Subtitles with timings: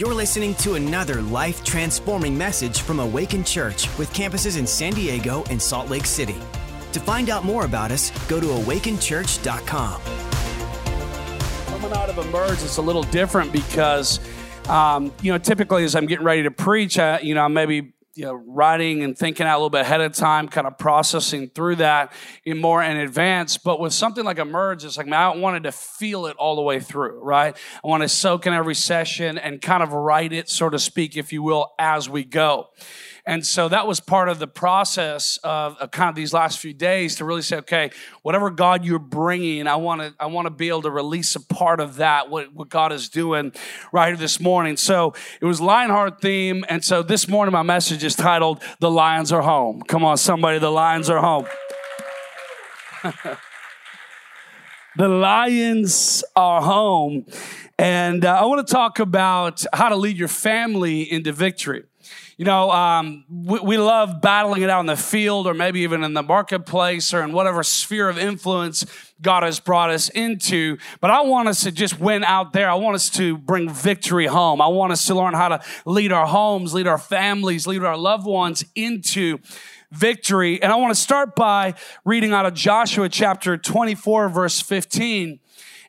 [0.00, 5.44] You're listening to another life transforming message from Awaken Church with campuses in San Diego
[5.50, 6.36] and Salt Lake City.
[6.92, 10.00] To find out more about us, go to awakenchurch.com.
[11.66, 14.20] Coming out of Emerge, it's a little different because,
[14.70, 18.24] um, you know, typically as I'm getting ready to preach, I, you know, maybe you
[18.24, 21.76] know, writing and thinking out a little bit ahead of time, kind of processing through
[21.76, 22.12] that
[22.44, 23.56] in more in advance.
[23.56, 26.62] But with something like Emerge, it's like, man, I wanted to feel it all the
[26.62, 27.56] way through, right?
[27.84, 31.16] I want to soak in every session and kind of write it, so to speak,
[31.16, 32.68] if you will, as we go.
[33.26, 36.72] And so that was part of the process of, of, kind of these last few
[36.72, 37.90] days to really say, okay,
[38.22, 41.40] whatever God you're bringing, I want to I want to be able to release a
[41.40, 43.52] part of that, what, what God is doing
[43.92, 44.76] right here this morning.
[44.76, 49.32] So it was Lionheart theme, and so this morning my message is titled "The Lions
[49.32, 51.46] Are Home." Come on, somebody, the Lions are home.
[54.96, 57.26] the Lions are home.
[57.78, 61.84] And uh, I want to talk about how to lead your family into victory.
[62.40, 66.02] You know, um, we, we, love battling it out in the field or maybe even
[66.02, 68.86] in the marketplace or in whatever sphere of influence
[69.20, 70.78] God has brought us into.
[71.02, 72.70] But I want us to just win out there.
[72.70, 74.62] I want us to bring victory home.
[74.62, 77.98] I want us to learn how to lead our homes, lead our families, lead our
[77.98, 79.36] loved ones into
[79.92, 80.62] victory.
[80.62, 81.74] And I want to start by
[82.06, 85.40] reading out of Joshua chapter 24, verse 15.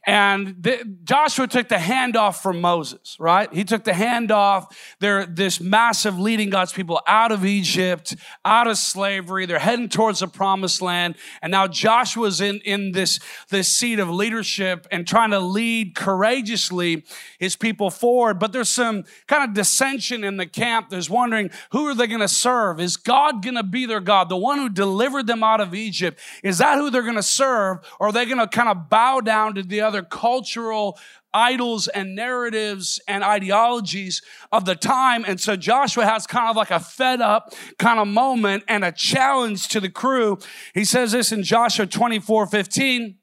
[0.07, 3.53] And the, Joshua took the handoff from Moses, right?
[3.53, 4.71] He took the handoff.
[4.99, 9.45] They're this massive leading God's people out of Egypt, out of slavery.
[9.45, 11.15] They're heading towards the promised land.
[11.43, 17.03] And now Joshua's in, in this, this seat of leadership and trying to lead courageously
[17.37, 18.39] his people forward.
[18.39, 20.89] But there's some kind of dissension in the camp.
[20.89, 22.79] There's wondering who are they going to serve?
[22.79, 24.29] Is God going to be their God?
[24.29, 26.19] The one who delivered them out of Egypt?
[26.43, 27.79] Is that who they're going to serve?
[27.99, 30.97] Or are they going to kind of bow down to the other other cultural
[31.33, 34.21] idols and narratives and ideologies
[34.53, 35.25] of the time.
[35.27, 38.91] And so Joshua has kind of like a fed up kind of moment and a
[38.91, 40.37] challenge to the crew.
[40.73, 43.17] He says this in Joshua 24 15.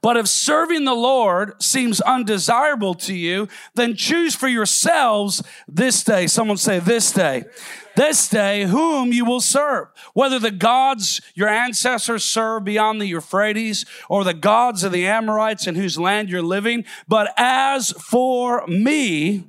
[0.00, 6.26] But if serving the Lord seems undesirable to you, then choose for yourselves this day.
[6.26, 7.44] Someone say this day
[7.96, 13.84] this day whom you will serve, whether the gods your ancestors served beyond the Euphrates
[14.08, 16.84] or the gods of the Amorites in whose land you're living.
[17.08, 19.44] But as for me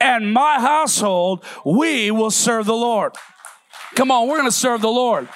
[0.00, 3.14] and my household, we will serve the Lord.
[3.94, 5.28] Come on, we're going to serve the Lord.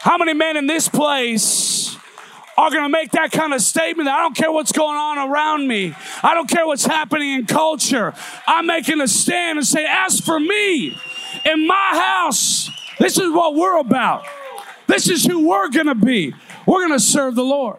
[0.00, 1.96] How many men in this place
[2.56, 5.66] are going to make that kind of statement I don't care what's going on around
[5.66, 5.94] me.
[6.22, 8.14] I don't care what's happening in culture.
[8.46, 10.96] I'm making a stand and say, as for me
[11.44, 14.24] in my house, this is what we're about.
[14.86, 16.34] This is who we're going to be.
[16.66, 17.78] We're going to serve the Lord.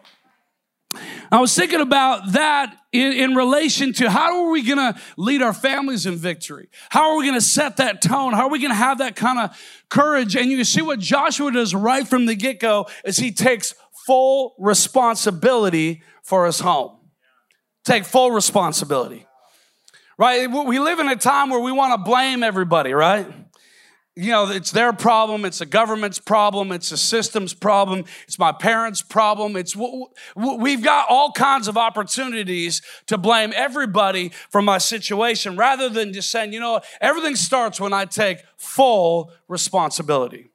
[1.32, 5.42] I was thinking about that in, in relation to how are we going to lead
[5.42, 6.70] our families in victory?
[6.90, 8.34] How are we going to set that tone?
[8.34, 9.60] How are we going to have that kind of
[9.90, 10.36] courage?
[10.36, 14.56] And you see what Joshua does right from the get go is he takes full
[14.60, 16.98] responsibility for his home.
[17.84, 19.26] Take full responsibility.
[20.18, 20.48] Right?
[20.48, 23.28] We live in a time where we want to blame everybody, right?
[24.18, 28.54] you know, it's their problem, it's the government's problem, it's the system's problem, it's my
[28.54, 29.58] parents' problem.
[29.58, 36.14] It's we've got all kinds of opportunities to blame everybody for my situation rather than
[36.14, 40.50] just saying, you know, everything starts when I take full responsibility,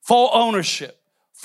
[0.00, 0.95] full ownership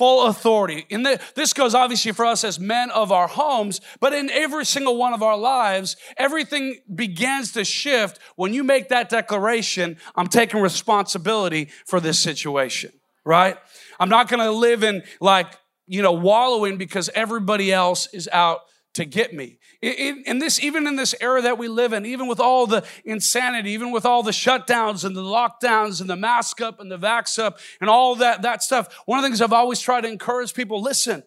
[0.02, 0.84] full authority.
[0.90, 4.96] And this goes obviously for us as men of our homes, but in every single
[4.96, 10.60] one of our lives, everything begins to shift when you make that declaration I'm taking
[10.60, 12.90] responsibility for this situation,
[13.24, 13.56] right?
[14.00, 18.62] I'm not gonna live in like, you know, wallowing because everybody else is out
[18.94, 19.60] to get me.
[19.82, 22.84] In, in, this, even in this era that we live in, even with all the
[23.04, 26.98] insanity, even with all the shutdowns and the lockdowns and the mask up and the
[26.98, 30.08] vax up and all that, that stuff, one of the things I've always tried to
[30.08, 31.24] encourage people, listen,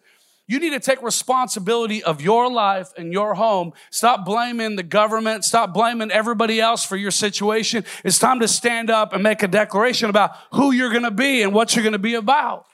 [0.48, 3.72] you need to take responsibility of your life and your home.
[3.90, 5.44] Stop blaming the government.
[5.44, 7.84] Stop blaming everybody else for your situation.
[8.04, 11.42] It's time to stand up and make a declaration about who you're going to be
[11.42, 12.64] and what you're going to be about.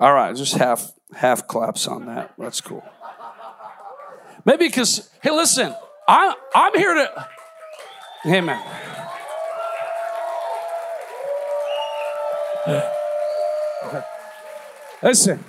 [0.00, 2.34] All right, just half half claps on that.
[2.38, 2.84] That's cool.
[4.48, 5.74] Maybe because, hey, listen,
[6.08, 8.64] I, I'm here to, man.
[15.02, 15.44] Listen,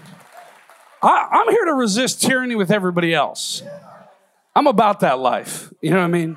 [1.01, 3.63] I, I'm here to resist tyranny with everybody else.
[4.53, 5.71] I'm about that life.
[5.79, 6.35] You know what I mean?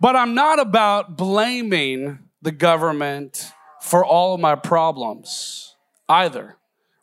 [0.00, 5.76] But I'm not about blaming the government for all of my problems
[6.08, 6.56] either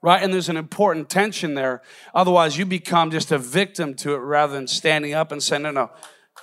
[0.06, 0.22] right?
[0.22, 1.82] And there's an important tension there.
[2.14, 5.72] Otherwise, you become just a victim to it rather than standing up and saying, no,
[5.72, 5.90] no,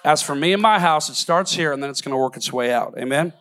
[0.05, 2.37] As for me and my house, it starts here and then it's going to work
[2.37, 2.95] its way out.
[2.99, 3.33] Amen.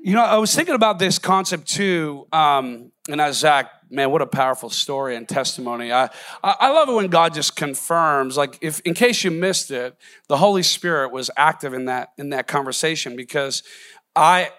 [0.00, 4.20] You know, I was thinking about this concept too, um, and as Zach, man, what
[4.20, 5.92] a powerful story and testimony.
[5.92, 6.10] I,
[6.42, 9.96] I love it when God just confirms, like, if in case you missed it,
[10.28, 13.62] the Holy Spirit was active in that in that conversation because
[14.16, 14.50] I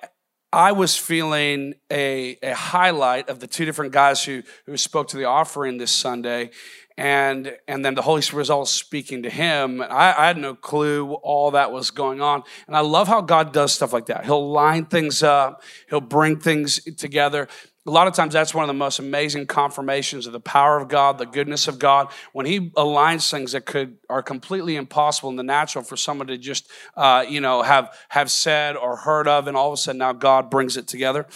[0.56, 5.18] I was feeling a, a highlight of the two different guys who, who spoke to
[5.18, 6.52] the offering this Sunday.
[6.98, 9.82] And, and then the Holy Spirit was all speaking to him.
[9.82, 12.44] I, I had no clue all that was going on.
[12.68, 14.24] And I love how God does stuff like that.
[14.24, 17.50] He'll line things up, He'll bring things together
[17.88, 20.88] a lot of times that's one of the most amazing confirmations of the power of
[20.88, 25.36] God, the goodness of God, when He aligns things that could are completely impossible in
[25.36, 29.48] the natural for someone to just uh, you know have have said or heard of,
[29.48, 31.28] and all of a sudden now God brings it together.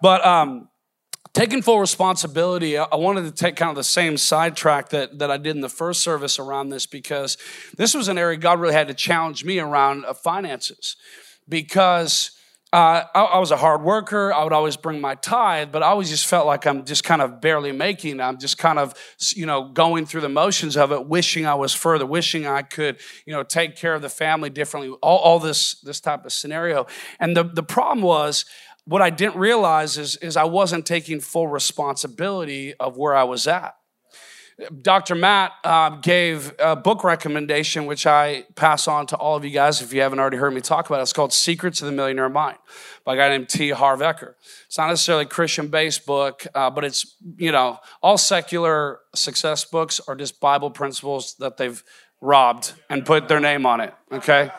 [0.00, 0.68] But um,
[1.32, 5.38] taking full responsibility, I wanted to take kind of the same sidetrack that that I
[5.38, 7.36] did in the first service around this because
[7.76, 10.94] this was an area God really had to challenge me around uh, finances
[11.48, 12.35] because
[12.76, 14.34] uh, I, I, was a hard worker.
[14.34, 17.22] I would always bring my tithe, but I always just felt like I'm just kind
[17.22, 18.20] of barely making.
[18.20, 18.92] I'm just kind of,
[19.34, 22.98] you know, going through the motions of it, wishing I was further, wishing I could,
[23.24, 24.94] you know, take care of the family differently.
[25.00, 26.86] All, all this this type of scenario.
[27.18, 28.44] And the the problem was,
[28.84, 33.46] what I didn't realize is is I wasn't taking full responsibility of where I was
[33.46, 33.74] at.
[34.80, 35.14] Dr.
[35.14, 39.82] Matt uh, gave a book recommendation, which I pass on to all of you guys
[39.82, 41.02] if you haven't already heard me talk about it.
[41.02, 42.56] It's called Secrets of the Millionaire Mind
[43.04, 43.70] by a guy named T.
[43.70, 44.32] Harv Eker.
[44.64, 49.62] It's not necessarily a Christian based book, uh, but it's, you know, all secular success
[49.66, 51.84] books are just Bible principles that they've
[52.22, 54.50] robbed and put their name on it, okay?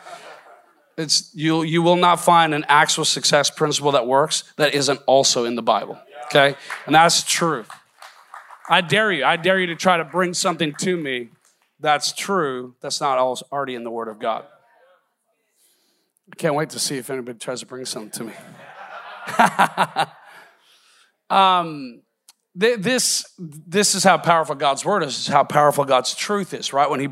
[0.95, 5.45] It's, you, you will not find an actual success principle that works that isn't also
[5.45, 6.55] in the Bible, okay?
[6.85, 7.69] And that's truth.
[8.69, 9.23] I dare you.
[9.23, 11.29] I dare you to try to bring something to me
[11.79, 14.45] that's true, that's not already in the Word of God.
[16.31, 18.33] I can't wait to see if anybody tries to bring something to me.
[21.29, 22.01] um,
[22.55, 25.19] this this is how powerful God's word is.
[25.19, 26.73] Is how powerful God's truth is.
[26.73, 27.09] Right when he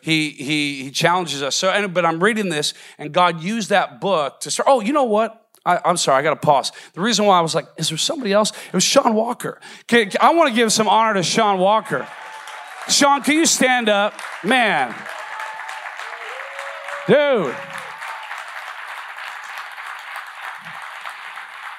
[0.00, 1.54] he he he challenges us.
[1.54, 4.68] So, but I'm reading this, and God used that book to start.
[4.70, 5.45] Oh, you know what?
[5.66, 6.70] I, am sorry, I got to pause.
[6.94, 8.52] The reason why I was like, is there somebody else?
[8.68, 9.60] It was Sean Walker.
[9.88, 12.06] Can, I want to give some honor to Sean Walker.
[12.88, 14.14] Sean, can you stand up?
[14.44, 14.94] Man.
[17.08, 17.54] Dude.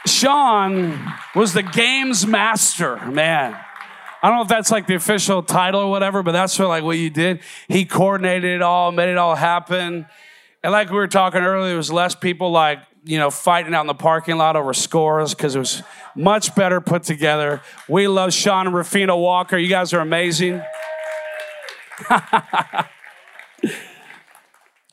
[0.06, 3.58] Sean was the games master, man.
[4.22, 6.84] I don't know if that's like the official title or whatever, but that's what, like
[6.84, 7.40] what you did.
[7.70, 10.08] He coordinated it all, made it all happen.
[10.64, 13.82] And like we were talking earlier, it was less people like you know, fighting out
[13.82, 15.82] in the parking lot over scores because it was
[16.16, 17.62] much better put together.
[17.88, 19.58] We love Sean and Rafina Walker.
[19.58, 20.62] You guys are amazing.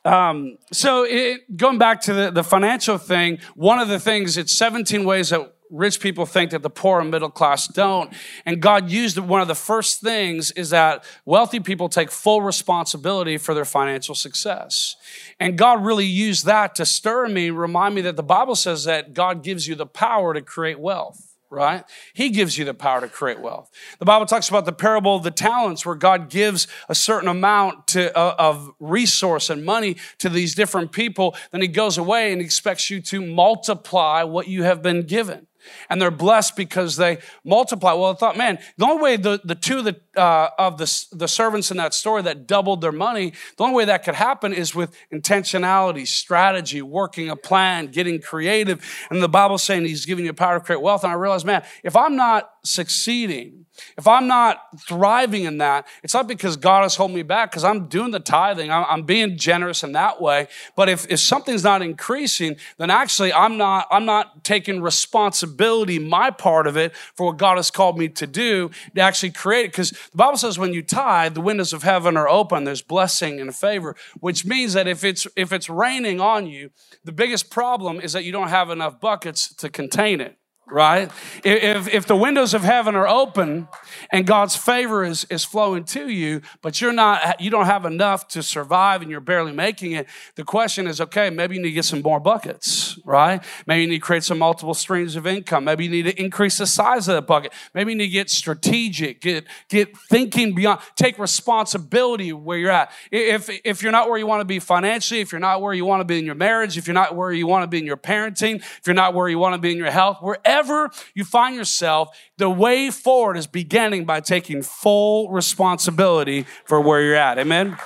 [0.04, 4.52] um, so, it, going back to the, the financial thing, one of the things, it's
[4.52, 8.12] 17 ways that rich people think that the poor and middle class don't.
[8.44, 13.38] And God used one of the first things is that wealthy people take full responsibility
[13.38, 14.96] for their financial success.
[15.40, 19.14] And God really used that to stir me, remind me that the Bible says that
[19.14, 21.84] God gives you the power to create wealth right?
[22.12, 23.70] He gives you the power to create wealth.
[24.00, 27.86] The Bible talks about the parable of the talents where God gives a certain amount
[27.88, 31.36] to, uh, of resource and money to these different people.
[31.52, 35.46] Then he goes away and expects you to multiply what you have been given
[35.88, 37.92] and they're blessed because they multiply.
[37.92, 41.28] Well, I thought, man, the only way the, the two the, uh, of the, the
[41.28, 44.74] servants in that story that doubled their money, the only way that could happen is
[44.74, 48.84] with intentionality, strategy, working a plan, getting creative.
[49.10, 51.04] And the Bible's saying he's giving you power to create wealth.
[51.04, 53.64] And I realized, man, if I'm not succeeding,
[53.98, 57.64] if I'm not thriving in that, it's not because God has held me back, because
[57.64, 58.70] I'm doing the tithing.
[58.70, 60.46] I'm, I'm, being generous in that way.
[60.76, 66.30] But if, if something's not increasing, then actually I'm not, I'm not taking responsibility, my
[66.30, 69.72] part of it, for what God has called me to do to actually create it.
[69.72, 72.64] Because the Bible says when you tithe, the windows of heaven are open.
[72.64, 76.70] There's blessing and favor, which means that if it's if it's raining on you,
[77.04, 81.10] the biggest problem is that you don't have enough buckets to contain it right?
[81.44, 83.68] If, if the windows of heaven are open
[84.10, 88.28] and God's favor is, is flowing to you, but you're not, you don't have enough
[88.28, 90.06] to survive and you're barely making it,
[90.36, 93.42] the question is, okay, maybe you need to get some more buckets, right?
[93.66, 95.64] Maybe you need to create some multiple streams of income.
[95.64, 97.52] Maybe you need to increase the size of the bucket.
[97.74, 102.90] Maybe you need to get strategic, get, get thinking beyond, take responsibility where you're at.
[103.10, 105.84] If, if you're not where you want to be financially, if you're not where you
[105.84, 107.86] want to be in your marriage, if you're not where you want to be in
[107.86, 110.90] your parenting, if you're not where you want to be in your health, wherever wherever
[111.14, 117.14] you find yourself, the way forward is beginning by taking full responsibility for where you're
[117.16, 117.38] at.
[117.38, 117.76] Amen?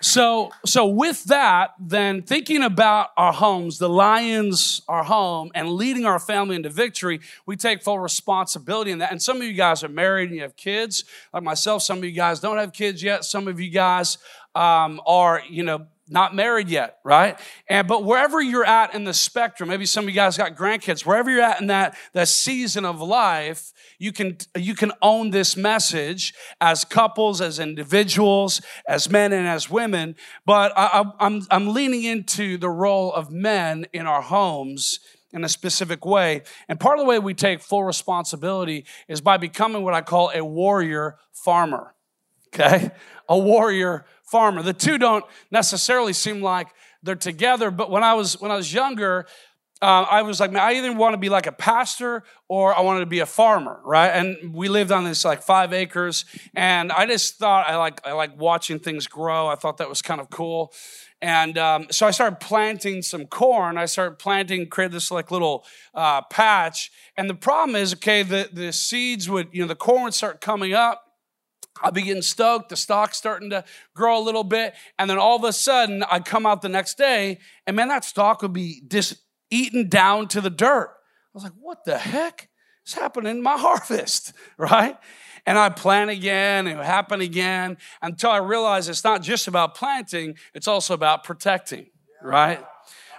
[0.00, 6.06] So, so with that, then thinking about our homes, the lions, our home, and leading
[6.06, 9.10] our family into victory, we take full responsibility in that.
[9.10, 11.82] And some of you guys are married and you have kids, like myself.
[11.82, 13.24] Some of you guys don't have kids yet.
[13.24, 14.16] Some of you guys
[14.56, 17.38] um, are, you know, not married yet, right?
[17.68, 21.04] And but wherever you're at in the spectrum, maybe some of you guys got grandkids,
[21.04, 25.56] wherever you're at in that, that season of life, you can you can own this
[25.56, 30.14] message as couples, as individuals, as men and as women.
[30.44, 35.00] But I, I'm I'm leaning into the role of men in our homes
[35.32, 36.42] in a specific way.
[36.68, 40.30] And part of the way we take full responsibility is by becoming what I call
[40.32, 41.94] a warrior farmer.
[42.54, 42.90] Okay?
[43.28, 44.62] A warrior farmer.
[44.62, 46.68] The two don't necessarily seem like
[47.02, 49.26] they're together, but when I was when I was younger,
[49.82, 52.80] uh, I was like, man, I either want to be like a pastor or I
[52.80, 54.08] wanted to be a farmer, right?
[54.08, 58.12] And we lived on this like five acres, and I just thought I like I
[58.12, 59.46] like watching things grow.
[59.46, 60.72] I thought that was kind of cool,
[61.20, 63.76] and um, so I started planting some corn.
[63.76, 65.64] I started planting, created this like little
[65.94, 70.04] uh, patch, and the problem is, okay, the the seeds would, you know, the corn
[70.04, 71.05] would start coming up,
[71.82, 73.64] I'd be getting stoked, the stock's starting to
[73.94, 76.98] grow a little bit, and then all of a sudden I'd come out the next
[76.98, 79.16] day, and man, that stock would be just
[79.50, 80.90] eaten down to the dirt.
[80.90, 82.48] I was like, what the heck
[82.86, 84.96] is happening in my harvest, right?
[85.44, 89.46] And I plant again, and it would happen again until I realized it's not just
[89.46, 91.86] about planting, it's also about protecting,
[92.20, 92.64] right?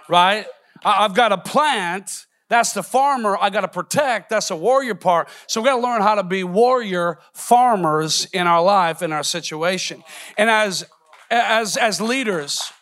[0.08, 0.46] Right?
[0.84, 4.30] I've got to plant that's the farmer I got to protect.
[4.30, 5.28] That's the warrior part.
[5.46, 9.22] So we got to learn how to be warrior farmers in our life, in our
[9.22, 10.02] situation.
[10.38, 10.86] And as,
[11.30, 12.72] as, as leaders,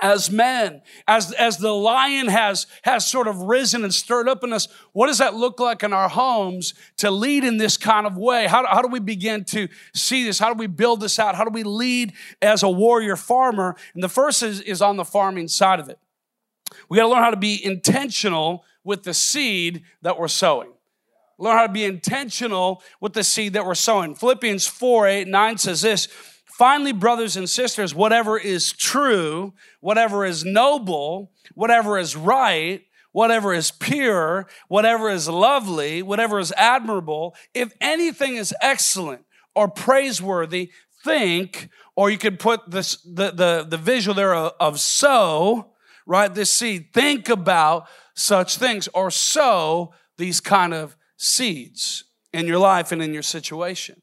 [0.00, 4.52] as men, as, as the lion has, has sort of risen and stirred up in
[4.52, 8.16] us, what does that look like in our homes to lead in this kind of
[8.16, 8.46] way?
[8.46, 10.38] How, how do we begin to see this?
[10.38, 11.34] How do we build this out?
[11.34, 13.74] How do we lead as a warrior farmer?
[13.94, 15.98] And the first is, is on the farming side of it.
[16.88, 20.70] We got to learn how to be intentional with the seed that we're sowing.
[21.38, 24.14] Learn how to be intentional with the seed that we're sowing.
[24.14, 26.06] Philippians 4 8, 9 says this
[26.44, 33.72] Finally, brothers and sisters, whatever is true, whatever is noble, whatever is right, whatever is
[33.72, 39.24] pure, whatever is lovely, whatever is admirable, if anything is excellent
[39.56, 40.70] or praiseworthy,
[41.02, 45.72] think, or you could put this, the, the, the visual there of, of sow,
[46.06, 46.32] right?
[46.32, 46.92] This seed.
[46.92, 53.12] Think about such things or sow these kind of seeds in your life and in
[53.12, 54.02] your situation.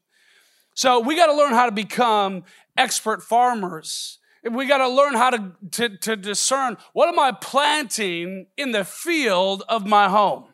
[0.74, 2.44] So we got to learn how to become
[2.76, 4.18] expert farmers.
[4.50, 8.84] We got to learn how to, to, to discern what am I planting in the
[8.84, 10.46] field of my home?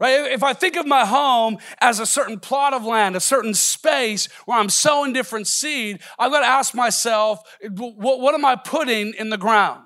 [0.00, 0.32] Right?
[0.32, 4.26] If I think of my home as a certain plot of land, a certain space
[4.44, 7.40] where I'm sowing different seed, I've got to ask myself,
[7.70, 9.83] what, what am I putting in the ground?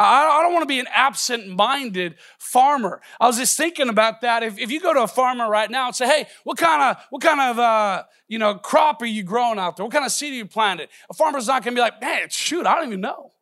[0.00, 3.00] I don't want to be an absent minded farmer.
[3.18, 4.44] I was just thinking about that.
[4.44, 7.02] If, if you go to a farmer right now and say, hey, what kind of,
[7.10, 9.84] what kind of, uh, you know, crop are you growing out there?
[9.84, 10.88] What kind of seed are you planted?
[11.10, 13.32] A farmer's not going to be like, man, shoot, I don't even know.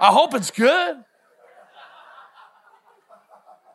[0.00, 0.96] I hope it's good.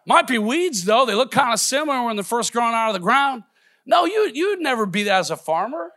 [0.08, 1.06] Might be weeds though.
[1.06, 3.44] They look kind of similar when they're first growing out of the ground.
[3.86, 5.92] No, you, you'd never be that as a farmer.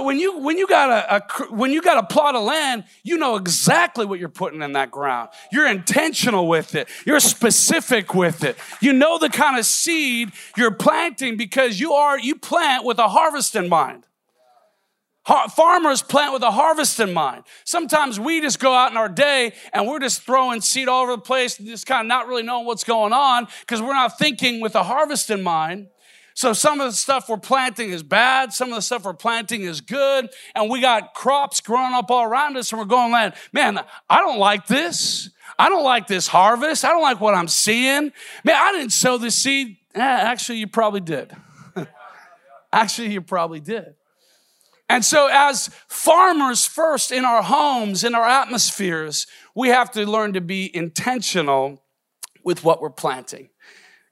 [0.00, 3.18] When you, when, you got a, a, when you got a plot of land, you
[3.18, 5.28] know exactly what you're putting in that ground.
[5.52, 6.88] You're intentional with it.
[7.04, 8.56] You're specific with it.
[8.80, 13.08] You know the kind of seed you're planting because you are, you plant with a
[13.08, 14.06] harvest in mind.
[15.24, 17.44] Farmers plant with a harvest in mind.
[17.64, 21.12] Sometimes we just go out in our day and we're just throwing seed all over
[21.12, 24.18] the place and just kind of not really knowing what's going on because we're not
[24.18, 25.88] thinking with a harvest in mind.
[26.34, 29.62] So some of the stuff we're planting is bad, some of the stuff we're planting
[29.62, 33.34] is good, and we got crops growing up all around us, and we're going, man,
[33.52, 35.30] man, I don't like this.
[35.58, 36.84] I don't like this harvest.
[36.84, 38.12] I don't like what I'm seeing.
[38.44, 39.76] Man, I didn't sow this seed.
[39.94, 41.34] Eh, actually, you probably did.
[42.72, 43.94] actually, you probably did.
[44.88, 50.32] And so, as farmers first in our homes, in our atmospheres, we have to learn
[50.34, 51.82] to be intentional
[52.44, 53.48] with what we're planting.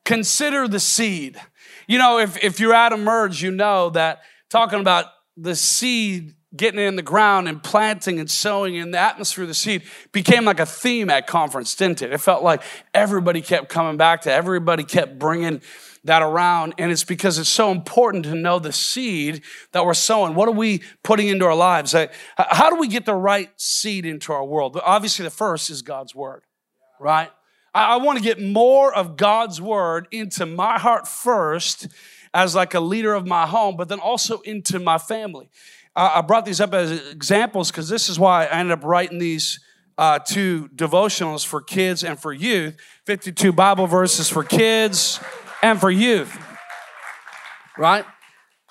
[0.04, 1.40] Consider the seed.
[1.90, 5.06] You know, if, if you're at Emerge, you know that talking about
[5.36, 9.54] the seed getting in the ground and planting and sowing in the atmosphere of the
[9.54, 9.82] seed
[10.12, 12.12] became like a theme at conference, didn't it?
[12.12, 12.62] It felt like
[12.94, 15.62] everybody kept coming back to, everybody kept bringing
[16.04, 16.74] that around.
[16.78, 19.42] And it's because it's so important to know the seed
[19.72, 20.36] that we're sowing.
[20.36, 21.92] What are we putting into our lives?
[22.36, 24.80] How do we get the right seed into our world?
[24.80, 26.44] Obviously, the first is God's word,
[27.00, 27.32] right?
[27.74, 31.88] I, I want to get more of God's word into my heart first
[32.32, 35.50] as like a leader of my home, but then also into my family.
[35.96, 39.58] I brought these up as examples because this is why I ended up writing these
[39.98, 45.20] uh, two devotionals for kids and for youth 52 Bible verses for kids
[45.62, 46.38] and for youth.
[47.76, 48.04] Right?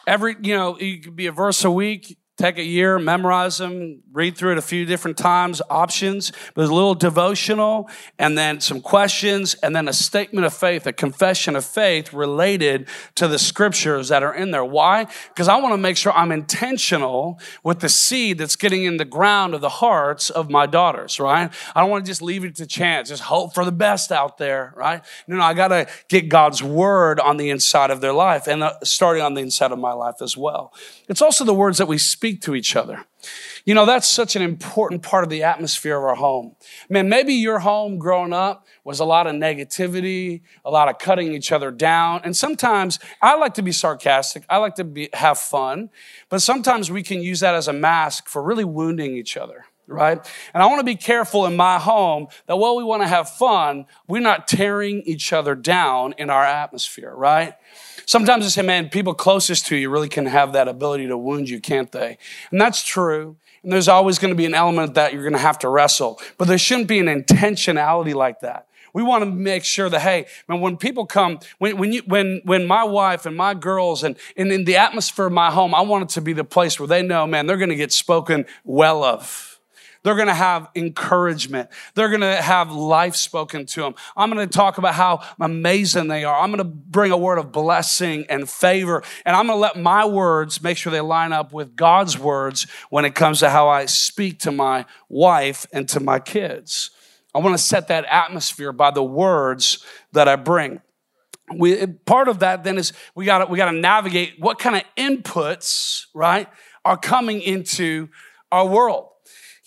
[0.08, 4.02] Every, you know, it could be a verse a week take a year, memorize them,
[4.14, 8.80] read through it a few different times, options, but a little devotional, and then some
[8.80, 14.08] questions, and then a statement of faith, a confession of faith related to the scriptures
[14.08, 14.64] that are in there.
[14.64, 15.06] Why?
[15.28, 19.06] Because I want to make sure I'm intentional with the seed that's getting in the
[19.06, 21.52] ground of the hearts of my daughters, right?
[21.76, 24.38] I don't want to just leave it to chance, just hope for the best out
[24.38, 25.04] there, right?
[25.28, 28.64] No, no, I got to get God's word on the inside of their life and
[28.64, 30.74] uh, starting on the inside of my life as well.
[31.10, 33.04] It's also the words that we speak speak to each other.
[33.66, 36.56] You know, that's such an important part of the atmosphere of our home.
[36.90, 41.34] Man, maybe your home growing up was a lot of negativity, a lot of cutting
[41.34, 42.22] each other down.
[42.24, 44.44] And sometimes I like to be sarcastic.
[44.48, 45.90] I like to be, have fun,
[46.30, 50.18] but sometimes we can use that as a mask for really wounding each other right?
[50.54, 53.30] And I want to be careful in my home that while we want to have
[53.30, 57.56] fun, we're not tearing each other down in our atmosphere, right?
[58.06, 61.50] Sometimes I say, man, people closest to you really can have that ability to wound
[61.50, 62.18] you, can't they?
[62.52, 63.38] And that's true.
[63.62, 66.20] And there's always going to be an element that you're going to have to wrestle.
[66.38, 68.68] But there shouldn't be an intentionality like that.
[68.94, 72.42] We want to make sure that, hey, man, when people come, when, when, you, when,
[72.44, 75.82] when my wife and my girls and, and in the atmosphere of my home, I
[75.82, 78.46] want it to be the place where they know, man, they're going to get spoken
[78.64, 79.49] well of.
[80.04, 81.70] They're going to have encouragement.
[81.94, 83.96] They're going to have life spoken to them.
[84.16, 86.40] I'm going to talk about how amazing they are.
[86.40, 89.04] I'm going to bring a word of blessing and favor.
[89.26, 92.66] And I'm going to let my words make sure they line up with God's words
[92.90, 96.92] when it comes to how I speak to my wife and to my kids.
[97.36, 100.82] I want to set that atmosphere by the words that I bring.
[101.56, 104.84] We, part of that then is we got we got to navigate what kind of
[104.96, 106.48] inputs, right,
[106.86, 108.10] are coming into
[108.52, 109.10] our world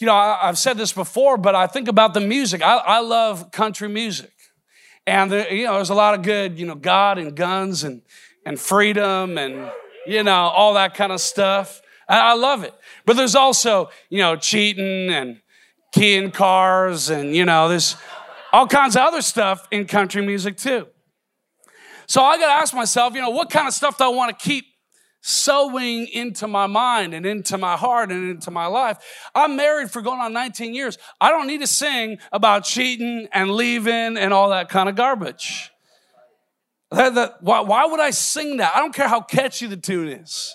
[0.03, 2.61] you know, I, have said this before, but I think about the music.
[2.61, 4.33] I, I love country music.
[5.07, 8.03] And, you know, there's a lot of good, you know, God and guns and,
[8.45, 9.71] and freedom and,
[10.05, 11.81] you know, all that kind of stuff.
[12.09, 12.75] I, I love it.
[13.07, 15.41] But there's also, you know, cheating and
[15.93, 17.95] keying cars and, you know, there's
[18.53, 20.89] all kinds of other stuff in country music too.
[22.09, 24.37] So I got to ask myself, you know, what kind of stuff do I want
[24.37, 24.65] to keep
[25.23, 28.99] sowing into my mind and into my heart and into my life.
[29.35, 30.99] I'm married for going on 19 years.
[31.21, 35.71] I don't need to sing about cheating and leaving and all that kind of garbage.
[36.91, 38.73] Why, why would I sing that?
[38.75, 40.55] I don't care how catchy the tune is.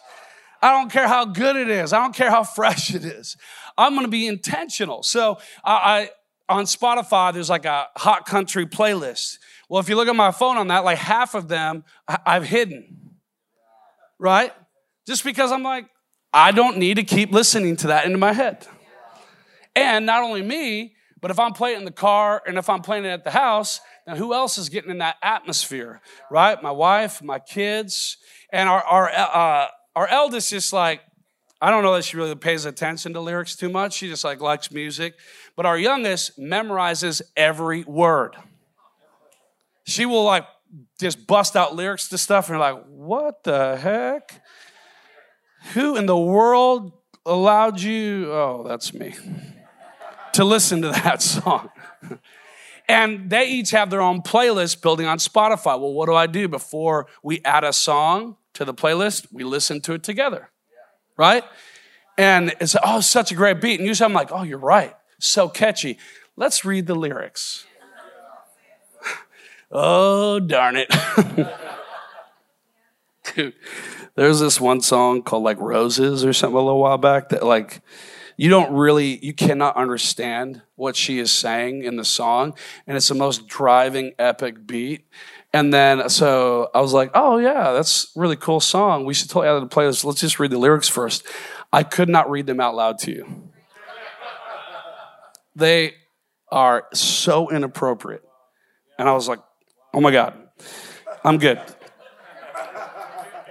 [0.62, 1.94] I don't care how good it is.
[1.94, 3.38] I don't care how fresh it is.
[3.78, 5.02] I'm going to be intentional.
[5.02, 6.10] So I, I
[6.50, 9.38] on Spotify, there's like a hot country playlist.
[9.70, 13.07] Well, if you look at my phone on that, like half of them I've hidden
[14.20, 14.54] right?
[15.06, 15.88] Just because I'm like,
[16.34, 18.68] I don't need to keep listening to that into my head.
[19.76, 23.06] And not only me, but if I'm playing in the car and if I'm playing
[23.06, 26.62] it at the house, then who else is getting in that atmosphere, right?
[26.62, 28.18] My wife, my kids,
[28.52, 31.02] and our our uh, our eldest is like,
[31.60, 33.94] I don't know that she really pays attention to lyrics too much.
[33.94, 35.16] She just like likes music,
[35.56, 38.36] but our youngest memorizes every word.
[39.86, 40.46] She will like
[41.00, 44.42] just bust out lyrics to stuff, and you're like, what the heck?
[45.74, 46.94] Who in the world
[47.26, 48.32] allowed you?
[48.32, 49.16] Oh, that's me.
[50.34, 51.70] to listen to that song.
[52.88, 55.80] and they each have their own playlist building on Spotify.
[55.80, 59.28] Well, what do I do before we add a song to the playlist?
[59.32, 60.50] We listen to it together,
[61.18, 61.44] right?
[62.18, 63.80] And it's oh, such a great beat.
[63.80, 65.98] And usually I'm like, oh, you're right, so catchy.
[66.36, 67.66] Let's read the lyrics.
[69.72, 70.90] Oh, darn it.
[73.36, 73.54] Dude,
[74.16, 77.82] there's this one song called like Roses or something a little while back that like
[78.38, 83.10] you don't really you cannot understand what she is saying in the song and it's
[83.10, 85.06] the most driving epic beat.
[85.54, 89.06] And then so i was like oh yeah that's really cool song.
[89.06, 90.06] We should totally add it to the playlist.
[90.06, 91.26] Let's just read the lyrics first.
[91.74, 93.50] I could not read them out loud to you.
[95.56, 95.96] They
[96.50, 98.24] are so inappropriate.
[98.98, 99.40] And i was like
[99.93, 100.34] Oh my God.
[101.23, 101.62] I'm good.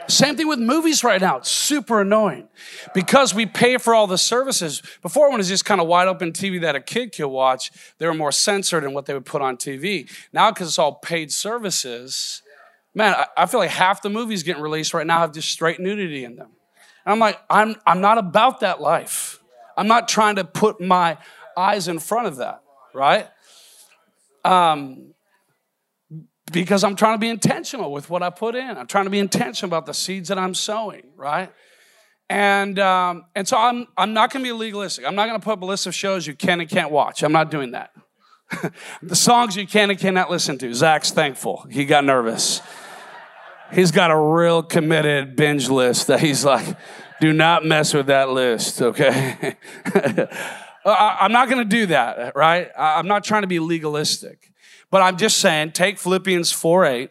[0.09, 1.39] Same thing with movies right now.
[1.39, 2.49] It's super annoying
[2.95, 4.83] because we pay for all the services.
[5.03, 7.73] Before, when it was just kind of wide open TV that a kid could watch,
[7.99, 10.09] they were more censored in what they would put on TV.
[10.33, 12.43] Now, because it's all paid services,
[12.95, 16.25] man, I, feel like half the movies getting released right now have just straight nudity
[16.25, 16.51] in them.
[17.05, 19.41] And I'm like, I'm, I'm not about that life.
[19.77, 21.19] I'm not trying to put my
[21.57, 22.63] eyes in front of that,
[22.95, 23.29] right?
[24.45, 25.15] Um,
[26.53, 28.77] because I'm trying to be intentional with what I put in.
[28.77, 31.53] I'm trying to be intentional about the seeds that I'm sowing, right?
[32.29, 35.05] And, um, and so I'm, I'm not going to be legalistic.
[35.05, 37.23] I'm not going to put up a list of shows you can and can't watch.
[37.23, 37.91] I'm not doing that.
[39.03, 40.73] the songs you can and cannot listen to.
[40.73, 41.67] Zach's thankful.
[41.71, 42.61] He got nervous.
[43.73, 46.77] He's got a real committed binge list that he's like,
[47.21, 49.57] do not mess with that list, okay?
[50.85, 52.71] I'm not going to do that, right?
[52.79, 54.53] I'm not trying to be legalistic.
[54.91, 57.11] But I'm just saying, take Philippians 4 8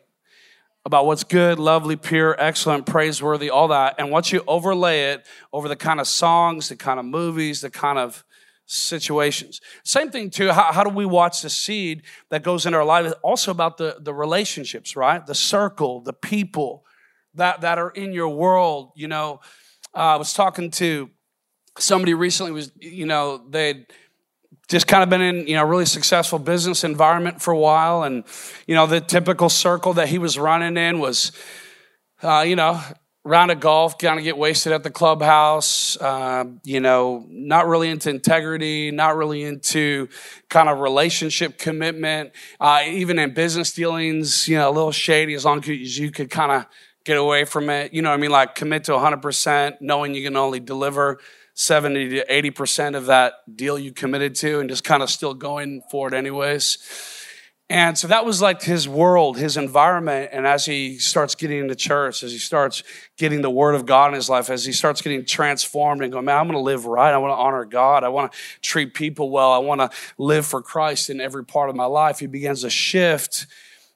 [0.85, 3.95] about what's good, lovely, pure, excellent, praiseworthy, all that.
[3.97, 7.71] And once you overlay it over the kind of songs, the kind of movies, the
[7.71, 8.23] kind of
[8.67, 9.61] situations.
[9.83, 13.11] Same thing too, how, how do we watch the seed that goes into our life?
[13.23, 15.25] Also about the, the relationships, right?
[15.25, 16.85] The circle, the people
[17.33, 18.91] that, that are in your world.
[18.95, 19.39] You know,
[19.95, 21.09] uh, I was talking to
[21.77, 23.85] somebody recently was, you know, they'd
[24.67, 28.03] just kind of been in, you know, really successful business environment for a while.
[28.03, 28.23] And,
[28.67, 31.31] you know, the typical circle that he was running in was,
[32.23, 32.81] uh, you know,
[33.23, 37.89] round of golf, kind of get wasted at the clubhouse, uh, you know, not really
[37.89, 40.07] into integrity, not really into
[40.49, 45.43] kind of relationship commitment, uh, even in business dealings, you know, a little shady as
[45.43, 46.65] long as you could kind of
[47.03, 47.93] get away from it.
[47.93, 48.31] You know I mean?
[48.31, 51.19] Like commit to 100%, knowing you can only deliver
[51.55, 55.81] 70 to 80% of that deal you committed to and just kind of still going
[55.89, 56.77] for it anyways.
[57.67, 60.29] And so that was like his world, his environment.
[60.31, 62.83] And as he starts getting into church, as he starts
[63.17, 66.25] getting the word of God in his life, as he starts getting transformed and going,
[66.25, 67.11] man, I'm going to live right.
[67.11, 68.03] I want to honor God.
[68.03, 69.51] I want to treat people well.
[69.51, 69.89] I want to
[70.19, 72.19] live for Christ in every part of my life.
[72.19, 73.47] He begins to shift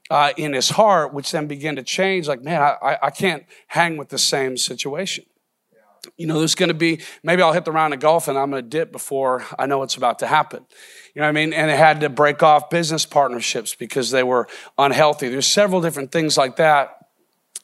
[0.09, 2.27] uh, in his heart, which then began to change.
[2.27, 5.25] Like, man, I, I can't hang with the same situation.
[6.17, 8.49] You know, there's going to be, maybe I'll hit the round of golf and I'm
[8.51, 10.65] going to dip before I know what's about to happen.
[11.13, 11.53] You know what I mean?
[11.53, 15.29] And it had to break off business partnerships because they were unhealthy.
[15.29, 16.95] There's several different things like that.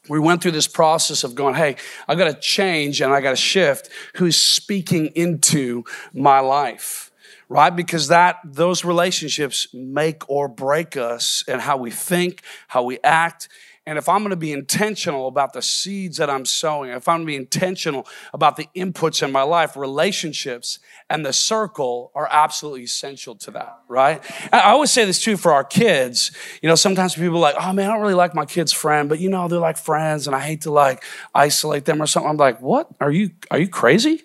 [0.09, 3.31] We went through this process of going, hey, I got to change and I got
[3.31, 7.11] to shift who's speaking into my life
[7.47, 12.99] right because that those relationships make or break us and how we think how we
[13.03, 13.47] act
[13.87, 17.17] and if I'm going to be intentional about the seeds that I'm sowing, if I'm
[17.17, 22.27] going to be intentional about the inputs in my life, relationships and the circle are
[22.31, 24.23] absolutely essential to that, right?
[24.51, 26.31] I always say this too for our kids.
[26.63, 29.07] You know, sometimes people are like, oh man, I don't really like my kid's friend,
[29.07, 31.03] but you know, they're like friends and I hate to like
[31.35, 32.29] isolate them or something.
[32.29, 32.89] I'm like, what?
[32.99, 34.23] Are you, are you crazy?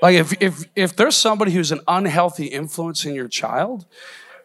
[0.00, 3.86] Like if, if, if there's somebody who's an unhealthy influence in your child,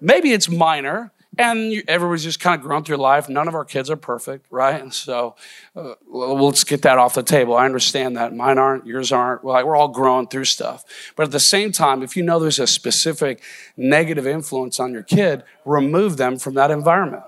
[0.02, 3.30] maybe it's minor, and you, everybody's just kind of grown through life.
[3.30, 4.82] None of our kids are perfect, right?
[4.82, 5.36] And so
[5.76, 7.56] uh, well, let's get that off the table.
[7.56, 8.36] I understand that.
[8.36, 9.44] Mine aren't, yours aren't.
[9.44, 10.84] We're, like, we're all growing through stuff.
[11.16, 13.42] But at the same time, if you know there's a specific
[13.76, 17.24] negative influence on your kid, remove them from that environment.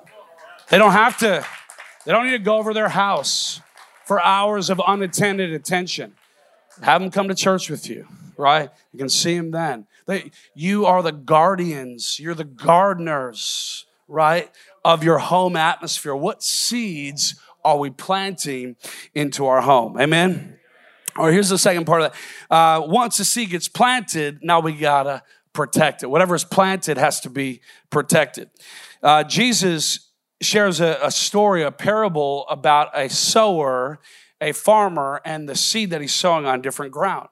[0.69, 1.45] They don't have to,
[2.05, 3.61] they don't need to go over their house
[4.05, 6.13] for hours of unattended attention.
[6.81, 8.69] Have them come to church with you, right?
[8.93, 9.87] You can see them then.
[10.05, 14.49] They, you are the guardians, you're the gardeners right,
[14.83, 16.15] of your home atmosphere.
[16.15, 18.75] What seeds are we planting
[19.13, 19.99] into our home?
[19.99, 20.57] Amen?
[21.17, 22.53] Or here's the second part of that.
[22.53, 26.07] Uh, once a seed gets planted, now we gotta protect it.
[26.07, 28.49] Whatever is planted has to be protected.
[29.01, 30.06] Uh, Jesus
[30.41, 33.99] shares a, a story, a parable about a sower,
[34.39, 37.29] a farmer, and the seed that he's sowing on different ground.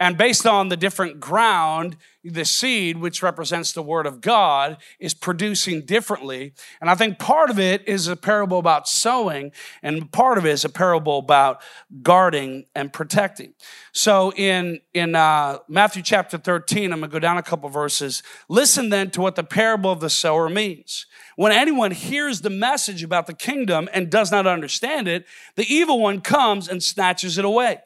[0.00, 5.12] And based on the different ground, the seed, which represents the word of God, is
[5.12, 6.52] producing differently.
[6.80, 9.50] And I think part of it is a parable about sowing,
[9.82, 11.60] and part of it is a parable about
[12.02, 13.54] guarding and protecting.
[13.92, 18.22] So in, in uh, Matthew chapter 13, I'm going to go down a couple verses.
[18.48, 21.06] Listen then to what the parable of the sower means.
[21.38, 25.24] When anyone hears the message about the kingdom and does not understand it,
[25.54, 27.78] the evil one comes and snatches it away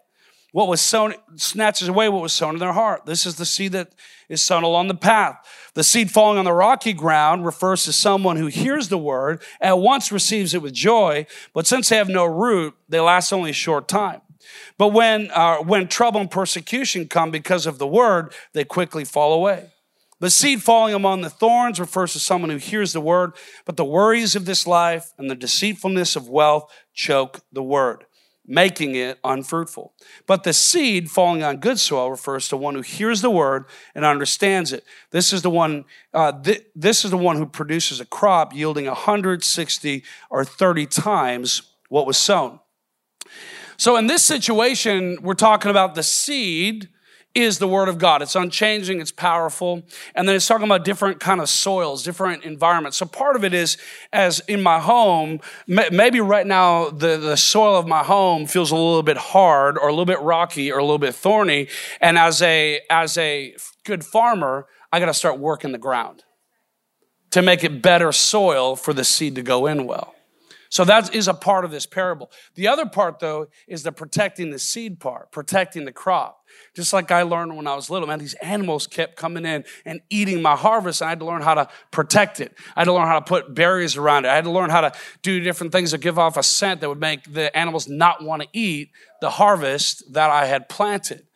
[0.53, 3.05] what was sown snatches away what was sown in their heart.
[3.05, 3.95] This is the seed that
[4.31, 5.37] is sown along the path.
[5.75, 9.79] The seed falling on the rocky ground refers to someone who hears the word, at
[9.79, 13.55] once receives it with joy, but since they have no root, they last only a
[13.55, 14.23] short time.
[14.79, 19.35] But when, uh, when trouble and persecution come because of the word, they quickly fall
[19.35, 19.73] away.
[20.23, 23.33] The seed falling among the thorns refers to someone who hears the word,
[23.65, 28.05] but the worries of this life and the deceitfulness of wealth choke the word
[28.47, 29.95] making it unfruitful.
[30.29, 33.65] But the seed falling on good soil refers to one who hears the word
[33.97, 34.85] and understands it.
[35.11, 35.87] This is the one.
[36.15, 41.63] Uh, th- this is the one who produces a crop yielding 160 or 30 times
[41.89, 42.61] what was sown.
[43.77, 46.89] So in this situation, we're talking about the seed
[47.35, 48.23] is the word of God.
[48.23, 49.83] It's unchanging, it's powerful.
[50.15, 52.99] And then it's talking about different kind of soils, different environments.
[52.99, 53.79] So part of it is
[54.13, 58.77] as in my home, maybe right now the, the soil of my home feels a
[58.77, 61.69] little bit hard or a little bit rocky or a little bit thorny.
[62.01, 66.25] And as a as a good farmer, I got to start working the ground
[67.31, 70.15] to make it better soil for the seed to go in well.
[70.73, 72.31] So that is a part of this parable.
[72.55, 76.47] The other part, though, is the protecting the seed part, protecting the crop.
[76.75, 80.01] Just like I learned when I was little, man, these animals kept coming in and
[80.09, 82.55] eating my harvest, and I had to learn how to protect it.
[82.75, 84.31] I had to learn how to put barriers around it.
[84.31, 86.89] I had to learn how to do different things that give off a scent that
[86.89, 91.27] would make the animals not want to eat the harvest that I had planted.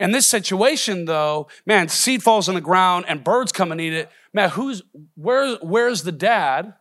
[0.00, 3.92] In this situation, though, man, seed falls on the ground and birds come and eat
[3.92, 4.10] it.
[4.32, 4.82] Man, who's
[5.14, 6.74] where, where's the dad?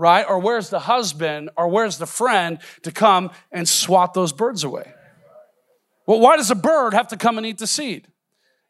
[0.00, 0.24] Right?
[0.26, 4.94] Or where's the husband or where's the friend to come and swat those birds away?
[6.06, 8.08] Well, why does a bird have to come and eat the seed?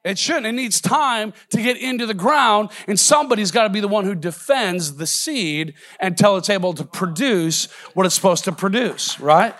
[0.02, 0.46] It shouldn't.
[0.46, 4.06] It needs time to get into the ground, and somebody's got to be the one
[4.06, 9.54] who defends the seed until it's able to produce what it's supposed to produce, right?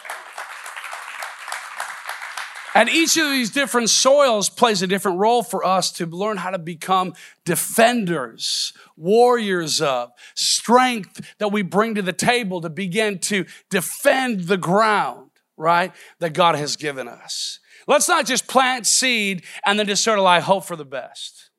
[2.75, 6.51] And each of these different soils plays a different role for us to learn how
[6.51, 13.45] to become defenders, warriors of strength that we bring to the table to begin to
[13.71, 15.93] defend the ground, right?
[16.21, 17.59] That God has given us.
[17.87, 21.50] Let's not just plant seed and then just sort of like hope for the best.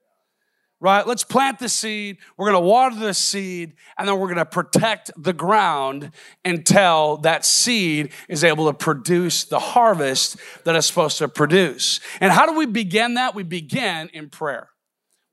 [0.82, 1.06] Right?
[1.06, 2.17] Let's plant the seed.
[2.36, 6.12] We're going to water the seed and then we're going to protect the ground
[6.44, 12.00] until that seed is able to produce the harvest that it's supposed to produce.
[12.20, 13.36] And how do we begin that?
[13.36, 14.70] We begin in prayer.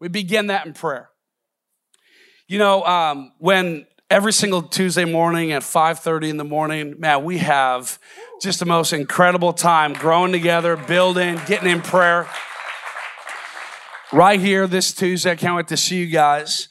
[0.00, 1.08] We begin that in prayer.
[2.46, 7.38] You know, um, when every single Tuesday morning at 5:30 in the morning, man, we
[7.38, 7.98] have
[8.40, 12.26] just the most incredible time growing together, building, getting in prayer.
[14.12, 16.68] Right here this Tuesday, I can't wait to see you guys.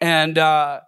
[0.00, 0.82] And uh,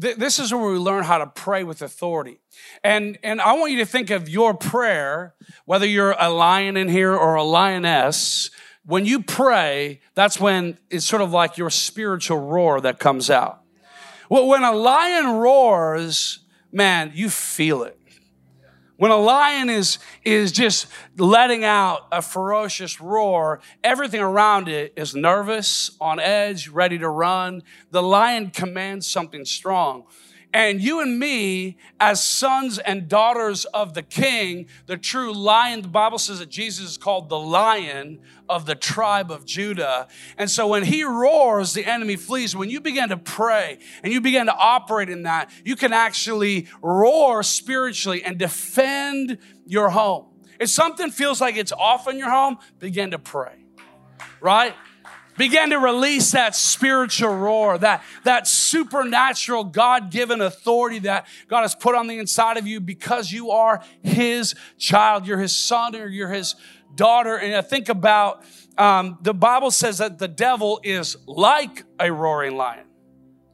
[0.00, 2.40] th- this is where we learn how to pray with authority.
[2.82, 5.34] And, and I want you to think of your prayer,
[5.66, 8.50] whether you're a lion in here or a lioness,
[8.86, 13.60] when you pray, that's when it's sort of like your spiritual roar that comes out.
[14.30, 16.38] Well, when a lion roars,
[16.72, 18.00] man, you feel it.
[19.02, 20.86] When a lion is, is just
[21.18, 27.64] letting out a ferocious roar, everything around it is nervous, on edge, ready to run.
[27.90, 30.04] The lion commands something strong.
[30.54, 35.88] And you and me, as sons and daughters of the king, the true lion, the
[35.88, 40.08] Bible says that Jesus is called the lion of the tribe of Judah.
[40.36, 42.54] And so when he roars, the enemy flees.
[42.54, 46.68] When you begin to pray and you begin to operate in that, you can actually
[46.82, 50.26] roar spiritually and defend your home.
[50.58, 53.64] If something feels like it's off in your home, begin to pray,
[54.40, 54.74] right?
[55.38, 61.74] Begin to release that spiritual roar, that, that supernatural God given authority that God has
[61.74, 65.26] put on the inside of you because you are His child.
[65.26, 66.54] You're His son or you're His
[66.94, 67.36] daughter.
[67.36, 68.44] And I think about
[68.78, 72.86] um, the Bible says that the devil is like a roaring lion,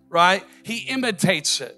[0.08, 0.44] right?
[0.62, 1.76] He imitates it,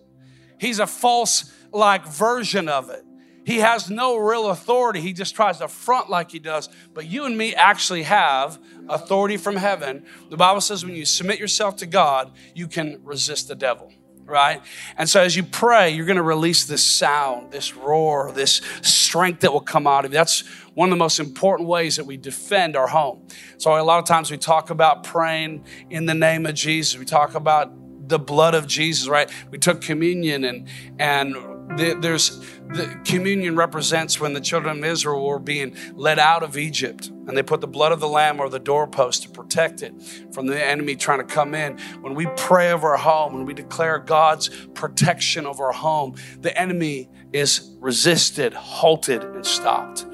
[0.58, 3.04] he's a false like version of it.
[3.44, 5.00] He has no real authority.
[5.00, 6.68] He just tries to front like he does.
[6.92, 10.04] But you and me actually have authority from heaven.
[10.28, 13.90] The Bible says when you submit yourself to God, you can resist the devil
[14.30, 14.62] right?
[14.96, 19.40] And so as you pray, you're going to release this sound, this roar, this strength
[19.40, 20.18] that will come out of you.
[20.18, 23.26] That's one of the most important ways that we defend our home.
[23.58, 26.98] So a lot of times we talk about praying in the name of Jesus.
[26.98, 27.72] We talk about
[28.08, 29.30] the blood of Jesus, right?
[29.50, 31.34] We took communion and and
[31.76, 37.08] there's the communion represents when the children of Israel were being led out of Egypt
[37.08, 39.92] and they put the blood of the lamb or the doorpost to protect it
[40.32, 41.78] from the enemy trying to come in.
[42.00, 46.56] When we pray over our home, when we declare God's protection over our home, the
[46.56, 50.06] enemy is resisted, halted, and stopped.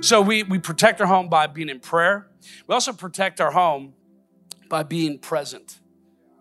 [0.00, 2.28] So we, we protect our home by being in prayer.
[2.66, 3.94] We also protect our home
[4.68, 5.80] by being present,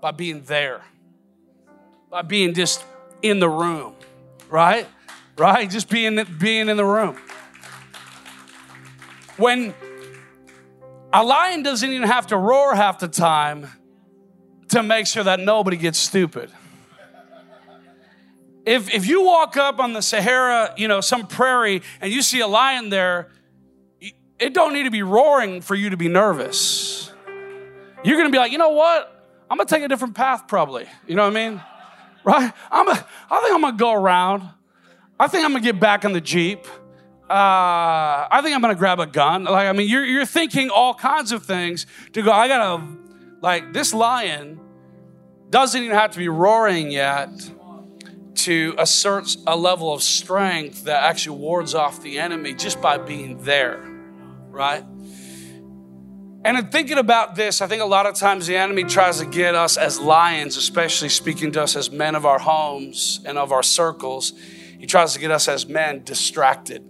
[0.02, 0.82] by being there,
[2.12, 2.84] by being just
[3.22, 3.95] in the room
[4.56, 4.88] right?
[5.38, 5.70] Right?
[5.70, 7.18] Just being, being in the room.
[9.36, 9.74] When
[11.12, 13.68] a lion doesn't even have to roar half the time
[14.70, 16.50] to make sure that nobody gets stupid.
[18.66, 22.40] If, if you walk up on the Sahara, you know, some prairie, and you see
[22.40, 23.30] a lion there,
[24.40, 27.12] it don't need to be roaring for you to be nervous.
[28.04, 29.12] You're gonna be like, you know what?
[29.52, 30.88] I'm gonna take a different path, probably.
[31.08, 31.62] You know what I mean?
[32.26, 32.52] Right?
[32.72, 34.44] I'm a, I think I'm gonna go around.
[35.18, 36.66] I think I'm gonna get back in the Jeep.
[37.30, 39.46] uh, I think I'm gonna grab a gun.
[39.46, 42.86] Like, I mean, you're, you're thinking all kinds of things to go, I gotta,
[43.42, 44.60] like, this lion
[45.50, 47.30] doesn't even have to be roaring yet
[48.36, 53.44] to assert a level of strength that actually wards off the enemy just by being
[53.44, 53.80] there,
[54.50, 54.84] right?
[56.46, 59.26] And in thinking about this, I think a lot of times the enemy tries to
[59.26, 63.52] get us as lions, especially speaking to us as men of our homes and of
[63.52, 64.32] our circles.
[64.78, 66.88] He tries to get us as men distracted.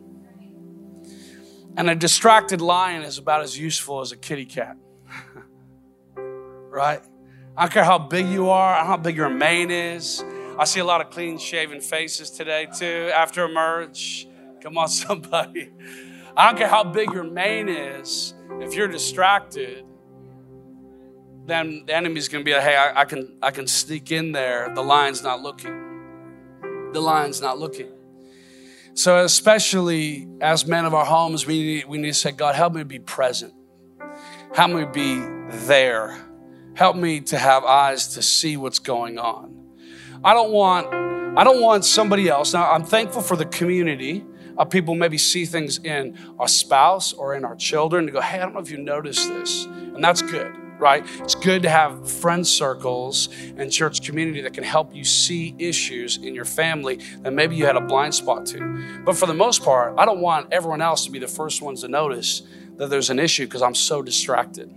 [1.77, 4.75] And a distracted lion is about as useful as a kitty cat.
[6.17, 7.01] right?
[7.55, 10.21] I don't care how big you are, I don't how big your mane is.
[10.59, 14.27] I see a lot of clean shaven faces today too after Emerge.
[14.61, 15.71] Come on, somebody.
[16.37, 19.85] I don't care how big your mane is, if you're distracted,
[21.45, 24.73] then the enemy's gonna be like, hey, I, I can I can sneak in there.
[24.73, 26.91] The lion's not looking.
[26.91, 27.91] The lion's not looking.
[28.97, 32.73] So, especially as men of our homes, we need, we need to say, God, help
[32.73, 33.53] me be present.
[34.53, 35.19] Help me be
[35.65, 36.17] there.
[36.75, 39.53] Help me to have eyes to see what's going on.
[40.23, 40.87] I don't want,
[41.37, 42.53] I don't want somebody else.
[42.53, 44.25] Now, I'm thankful for the community
[44.63, 48.43] people maybe see things in our spouse or in our children to go, hey, I
[48.43, 49.65] don't know if you noticed this.
[49.65, 51.05] And that's good right?
[51.21, 56.17] It's good to have friend circles and church community that can help you see issues
[56.17, 59.01] in your family that maybe you had a blind spot to.
[59.05, 61.81] But for the most part, I don't want everyone else to be the first ones
[61.81, 62.43] to notice
[62.77, 64.73] that there's an issue because I'm so distracted.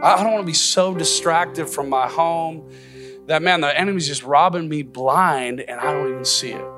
[0.00, 2.70] I don't want to be so distracted from my home
[3.26, 6.77] that, man, the enemy's just robbing me blind and I don't even see it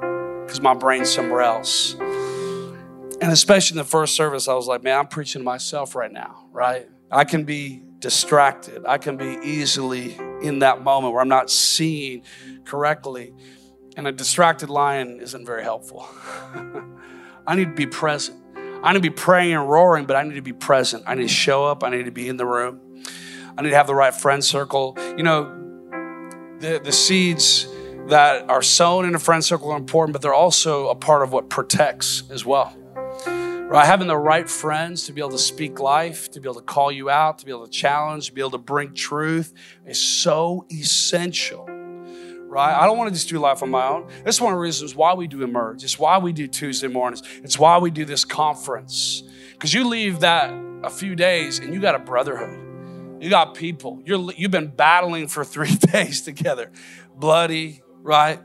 [0.51, 1.95] because my brain's somewhere else.
[1.95, 6.11] And especially in the first service, I was like, man, I'm preaching to myself right
[6.11, 6.89] now, right?
[7.09, 8.85] I can be distracted.
[8.85, 12.25] I can be easily in that moment where I'm not seeing
[12.65, 13.33] correctly.
[13.97, 16.09] And a distracted lion isn't very helpful.
[17.47, 18.37] I need to be present.
[18.83, 21.05] I need to be praying and roaring, but I need to be present.
[21.07, 21.85] I need to show up.
[21.85, 23.05] I need to be in the room.
[23.57, 24.97] I need to have the right friend circle.
[25.17, 25.45] You know,
[26.59, 27.69] the, the seeds
[28.11, 31.33] that are sown in a friend circle are important, but they're also a part of
[31.33, 32.77] what protects as well.
[33.27, 33.87] Right?
[33.87, 36.91] Having the right friends to be able to speak life, to be able to call
[36.91, 39.55] you out, to be able to challenge, to be able to bring truth
[39.87, 41.67] is so essential.
[41.67, 42.75] Right?
[42.75, 44.11] I don't want to just do life on my own.
[44.25, 45.85] That's one of the reasons why we do Emerge.
[45.85, 47.23] It's why we do Tuesday mornings.
[47.45, 49.23] It's why we do this conference.
[49.53, 52.59] Because you leave that a few days and you got a brotherhood.
[53.23, 54.03] You got people.
[54.05, 56.73] You're, you've been battling for three days together.
[57.15, 58.41] Bloody, right?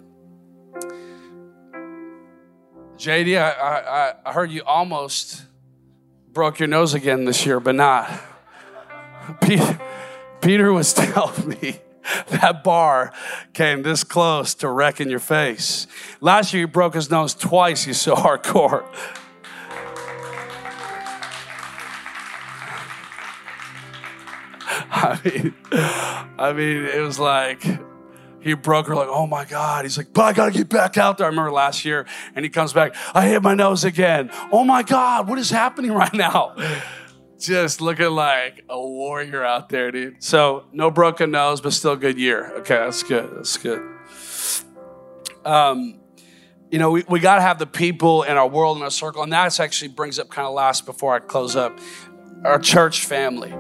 [2.98, 5.44] JD, I, I, I heard you almost
[6.32, 8.10] broke your nose again this year, but not.
[9.42, 9.80] Peter,
[10.42, 11.80] Peter was telling me
[12.28, 13.12] that bar
[13.54, 15.88] came this close to wrecking your face.
[16.22, 17.84] Last year, he broke his nose twice.
[17.84, 18.86] He's so hardcore.
[24.92, 25.54] I mean,
[26.38, 27.64] I mean, it was like
[28.46, 29.86] he broke her like, oh my God.
[29.86, 31.26] He's like, but I gotta get back out there.
[31.26, 32.06] I remember last year,
[32.36, 34.30] and he comes back, I hit my nose again.
[34.52, 36.56] Oh my God, what is happening right now?
[37.40, 40.24] Just looking like a warrior out there, dude.
[40.24, 42.52] So no broken nose, but still good year.
[42.58, 43.30] Okay, that's good.
[43.36, 43.82] That's good.
[45.44, 46.00] Um,
[46.70, 49.24] you know, we, we got to have the people in our world in our circle.
[49.24, 51.80] And that actually brings up kind of last before I close up
[52.44, 53.54] our church family.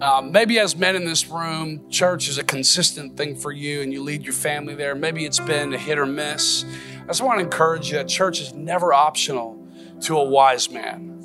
[0.00, 3.92] Um, maybe as men in this room, church is a consistent thing for you and
[3.92, 4.94] you lead your family there.
[4.94, 6.64] Maybe it's been a hit or miss.
[7.02, 9.66] I just want to encourage you that church is never optional
[10.02, 11.20] to a wise man.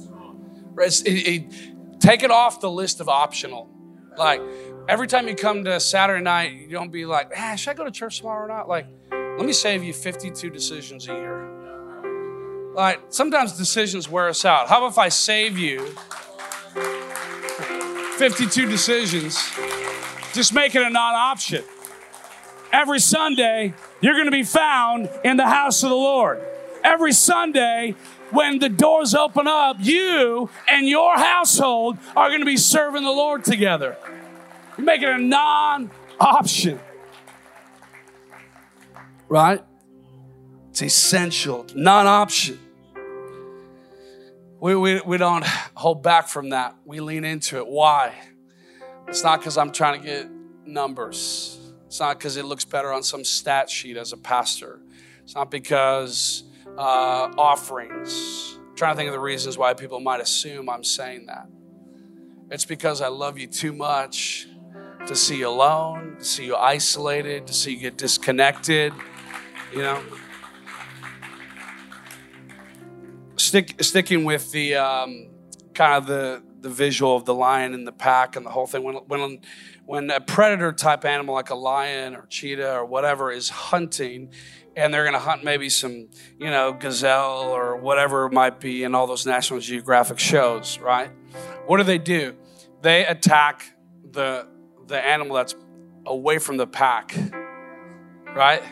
[0.78, 3.70] It, it, take it off the list of optional.
[4.18, 4.42] Like
[4.88, 7.86] every time you come to Saturday night, you don't be like, ah, should I go
[7.86, 8.70] to church tomorrow or not?
[8.70, 11.50] Like, let me save you 52 decisions a year.
[12.76, 14.70] Like sometimes decisions wear us out.
[14.70, 15.96] How about if I save you
[18.20, 19.50] 52 decisions,
[20.34, 21.64] just make it a non option.
[22.70, 26.42] Every Sunday, you're going to be found in the house of the Lord.
[26.84, 27.96] Every Sunday,
[28.32, 33.10] when the doors open up, you and your household are going to be serving the
[33.10, 33.96] Lord together.
[34.78, 36.78] You make it a non option.
[39.30, 39.64] Right?
[40.72, 42.60] It's essential, non option.
[44.62, 46.76] We, we, we don't hold back from that.
[46.84, 47.68] We lean into it.
[47.68, 48.14] Why?
[49.08, 50.30] It's not because I'm trying to get
[50.66, 51.58] numbers.
[51.88, 54.82] It's not because it looks better on some stat sheet as a pastor.
[55.24, 56.44] It's not because
[56.78, 58.58] uh, offerings.
[58.58, 61.48] I'm trying to think of the reasons why people might assume I'm saying that.
[62.52, 64.48] It's because I love you too much
[65.08, 68.94] to see you alone, to see you isolated, to see you get disconnected,
[69.72, 70.04] you know.
[73.40, 75.30] Stick, sticking with the um,
[75.74, 78.84] kind of the the visual of the lion in the pack and the whole thing.
[78.84, 79.40] When when
[79.86, 84.32] when a predator type animal like a lion or cheetah or whatever is hunting,
[84.76, 88.84] and they're going to hunt maybe some you know gazelle or whatever it might be
[88.84, 91.12] in all those National Geographic shows, right?
[91.66, 92.36] What do they do?
[92.82, 93.74] They attack
[94.12, 94.48] the
[94.88, 95.56] the animal that's
[96.06, 97.16] away from the pack,
[98.36, 98.64] right?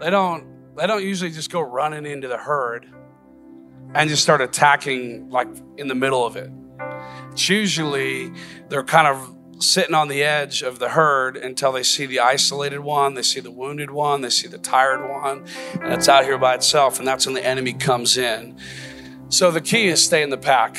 [0.00, 2.92] They don't they don't usually just go running into the herd
[3.96, 6.50] and just start attacking like in the middle of it.
[7.32, 8.30] It's usually
[8.68, 12.80] they're kind of sitting on the edge of the herd until they see the isolated
[12.80, 15.46] one, they see the wounded one, they see the tired one,
[15.80, 18.58] and it's out here by itself, and that's when the enemy comes in.
[19.30, 20.78] So the key is stay in the pack,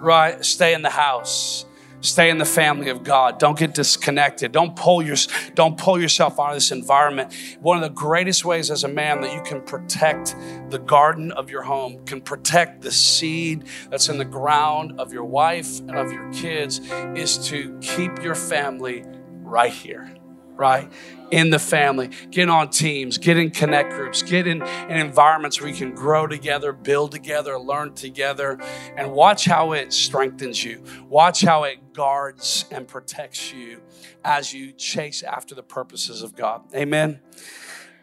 [0.00, 0.42] right?
[0.42, 1.66] Stay in the house.
[2.06, 3.40] Stay in the family of God.
[3.40, 4.52] Don't get disconnected.
[4.52, 5.16] Don't pull your,
[5.54, 7.34] don't pull yourself out of this environment.
[7.60, 10.36] One of the greatest ways as a man that you can protect
[10.70, 15.24] the garden of your home, can protect the seed that's in the ground of your
[15.24, 16.80] wife and of your kids,
[17.16, 19.04] is to keep your family
[19.42, 20.14] right here,
[20.56, 20.90] right?
[21.30, 22.10] in the family.
[22.30, 26.26] Get on teams, get in connect groups, get in, in environments where you can grow
[26.26, 28.58] together, build together, learn together,
[28.96, 30.82] and watch how it strengthens you.
[31.08, 33.80] Watch how it guards and protects you
[34.24, 36.62] as you chase after the purposes of God.
[36.74, 37.20] Amen.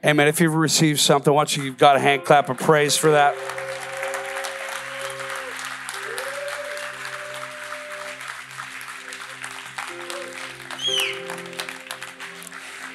[0.06, 0.28] Amen.
[0.28, 3.36] If you've received something, once you've got a hand clap of praise for that.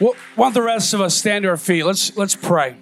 [0.00, 1.82] Well, why don't the rest of us stand to our feet?
[1.82, 2.76] Let's let's pray,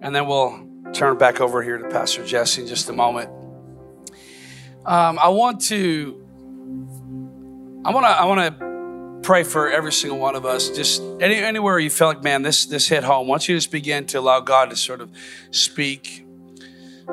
[0.00, 3.28] and then we'll turn back over here to Pastor Jesse in just a moment.
[4.86, 6.26] Um, I want to,
[7.84, 10.70] I want to, I want to pray for every single one of us.
[10.70, 13.28] Just any, anywhere you feel like, man, this this hit home.
[13.28, 15.10] Once you just begin to allow God to sort of
[15.50, 16.26] speak,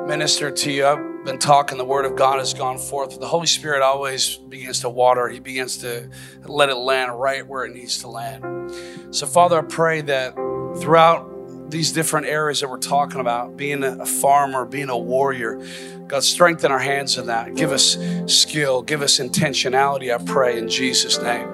[0.06, 0.86] minister to you.
[0.86, 1.78] I've been talking.
[1.78, 3.18] The Word of God has gone forth.
[3.18, 5.28] The Holy Spirit always begins to water.
[5.28, 6.08] He begins to
[6.44, 8.72] let it land right where it needs to land.
[9.14, 10.34] So, Father, I pray that
[10.80, 15.60] throughout these different areas that we're talking about, being a farmer, being a warrior,
[16.08, 17.54] God, strengthen our hands in that.
[17.54, 17.96] Give us
[18.26, 21.48] skill, give us intentionality, I pray, in Jesus' name.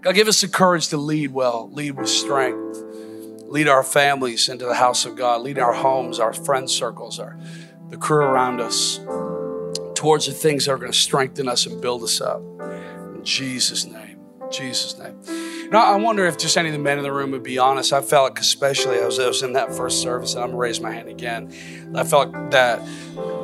[0.00, 2.82] God, give us the courage to lead well, lead with strength,
[3.44, 7.38] lead our families into the house of God, lead our homes, our friend circles, our
[7.90, 9.00] the crew around us
[9.94, 12.40] towards the things that are going to strengthen us and build us up.
[13.14, 14.18] In Jesus' name.
[14.50, 15.20] Jesus' name.
[15.70, 17.92] Now, I wonder if just any of the men in the room would be honest.
[17.92, 20.92] I felt, especially as I was in that first service, and I'm gonna raise my
[20.92, 21.52] hand again.
[21.94, 22.80] I felt that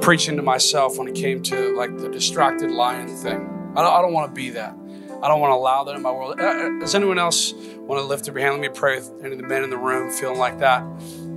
[0.01, 3.73] preaching to myself when it came to like the distracted lion thing.
[3.75, 4.77] I don't, I don't want to be that.
[5.23, 6.41] I don't want to allow that in my world.
[6.41, 8.61] Uh, uh, does anyone else want to lift up your hand?
[8.61, 10.83] Let me pray with any of the men in the room feeling like that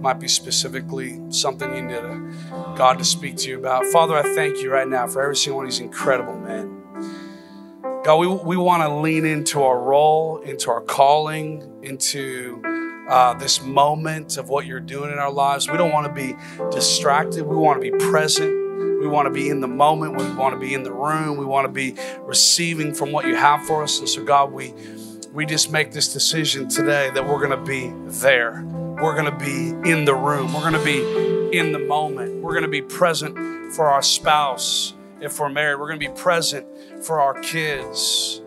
[0.05, 2.01] might be specifically something you need
[2.75, 3.85] God to speak to you about.
[3.85, 6.81] Father, I thank you right now for every single one of these incredible men.
[8.03, 12.61] God, we, we want to lean into our role, into our calling, into
[13.09, 15.69] uh, this moment of what you're doing in our lives.
[15.69, 16.35] We don't want to be
[16.71, 17.43] distracted.
[17.45, 18.64] We want to be present.
[19.05, 20.17] We want to be in the moment.
[20.17, 21.37] We want to be in the room.
[21.37, 23.99] We want to be receiving from what you have for us.
[23.99, 24.73] And so, God, we
[25.31, 28.63] we just make this decision today that we're going to be there.
[28.65, 30.55] We're going to be in the room.
[30.55, 32.41] We're going to be in the moment.
[32.41, 35.79] We're going to be present for our spouse if we're married.
[35.79, 36.65] We're going to be present
[37.05, 38.41] for our kids.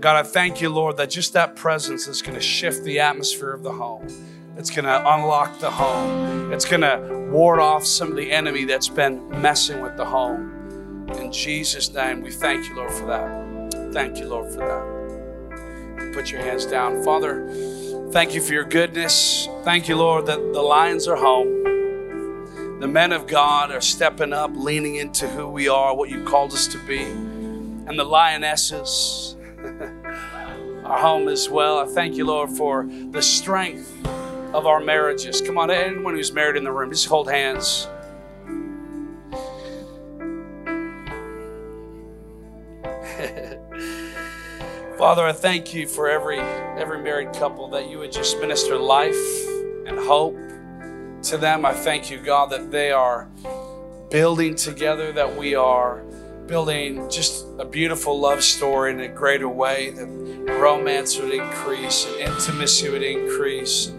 [0.00, 3.52] God, I thank you, Lord, that just that presence is going to shift the atmosphere
[3.52, 4.08] of the home.
[4.56, 6.52] It's going to unlock the home.
[6.52, 11.08] It's going to ward off some of the enemy that's been messing with the home.
[11.14, 13.92] In Jesus' name, we thank you, Lord, for that.
[13.92, 16.12] Thank you, Lord, for that.
[16.12, 17.02] Put your hands down.
[17.04, 17.48] Father,
[18.10, 19.48] thank you for your goodness.
[19.62, 22.80] Thank you, Lord, that the lions are home.
[22.80, 26.52] The men of God are stepping up, leaning into who we are, what you called
[26.52, 29.36] us to be and the lionesses,
[30.84, 31.78] our home as well.
[31.78, 33.92] I thank you, Lord, for the strength
[34.52, 35.40] of our marriages.
[35.40, 37.86] Come on, anyone who's married in the room, just hold hands.
[44.98, 49.14] Father, I thank you for every every married couple that you would just minister life
[49.86, 50.36] and hope
[51.22, 51.64] to them.
[51.64, 53.28] I thank you, God, that they are
[54.10, 56.02] building together, that we are
[56.46, 60.06] building just a beautiful love story in a greater way, that
[60.60, 63.92] romance would increase and intimacy would increase,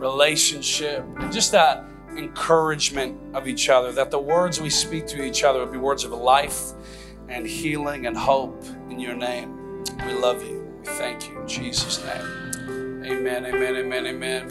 [0.00, 1.84] relationship, and just that
[2.16, 6.02] encouragement of each other, that the words we speak to each other would be words
[6.04, 6.72] of life
[7.28, 9.84] and healing and hope in your name.
[10.04, 10.66] We love you.
[10.80, 13.04] We thank you in Jesus' name.
[13.04, 14.50] Amen, amen, amen, amen.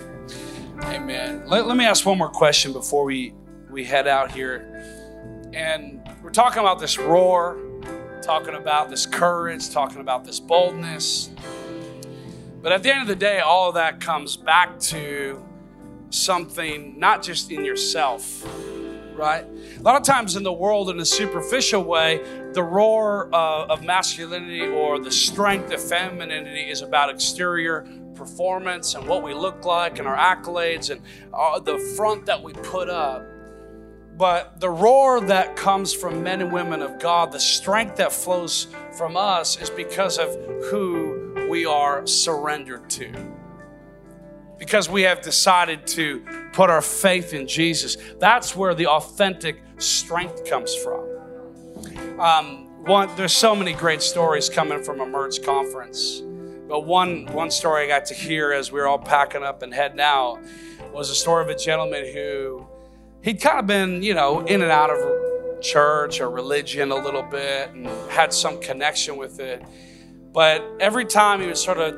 [0.83, 1.43] Amen.
[1.45, 3.33] Let, let me ask one more question before we,
[3.69, 5.49] we head out here.
[5.53, 7.57] And we're talking about this roar,
[8.21, 11.31] talking about this courage, talking about this boldness.
[12.61, 15.41] But at the end of the day, all of that comes back to
[16.09, 18.45] something not just in yourself,
[19.15, 19.45] right?
[19.77, 22.21] A lot of times in the world, in a superficial way,
[22.53, 29.07] the roar uh, of masculinity or the strength of femininity is about exterior performance and
[29.07, 31.01] what we look like and our accolades and
[31.33, 33.25] uh, the front that we put up.
[34.17, 38.67] But the roar that comes from men and women of God, the strength that flows
[38.97, 40.27] from us, is because of
[40.65, 41.18] who
[41.49, 43.11] we are surrendered to.
[44.57, 46.23] Because we have decided to
[46.53, 47.97] put our faith in Jesus.
[48.19, 52.19] That's where the authentic strength comes from.
[52.19, 56.21] Um, one, there's so many great stories coming from Emerge Conference.
[56.67, 59.73] But one, one story I got to hear as we were all packing up and
[59.73, 60.39] heading out
[60.93, 62.67] was a story of a gentleman who
[63.21, 67.23] he'd kind of been, you know, in and out of church or religion a little
[67.23, 69.63] bit and had some connection with it.
[70.31, 71.95] But every time he would sort of,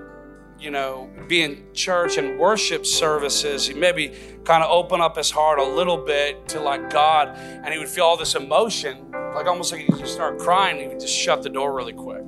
[0.59, 4.13] you know, be in church and worship services, he maybe
[4.43, 7.89] kind of open up his heart a little bit to like God, and he would
[7.89, 10.79] feel all this emotion, like almost like he just start crying.
[10.79, 12.23] He would just shut the door really quick.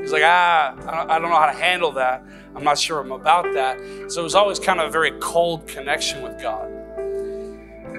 [0.00, 0.74] He's like, ah,
[1.08, 2.22] I don't know how to handle that.
[2.54, 3.78] I'm not sure I'm about that.
[4.10, 6.70] So it was always kind of a very cold connection with God.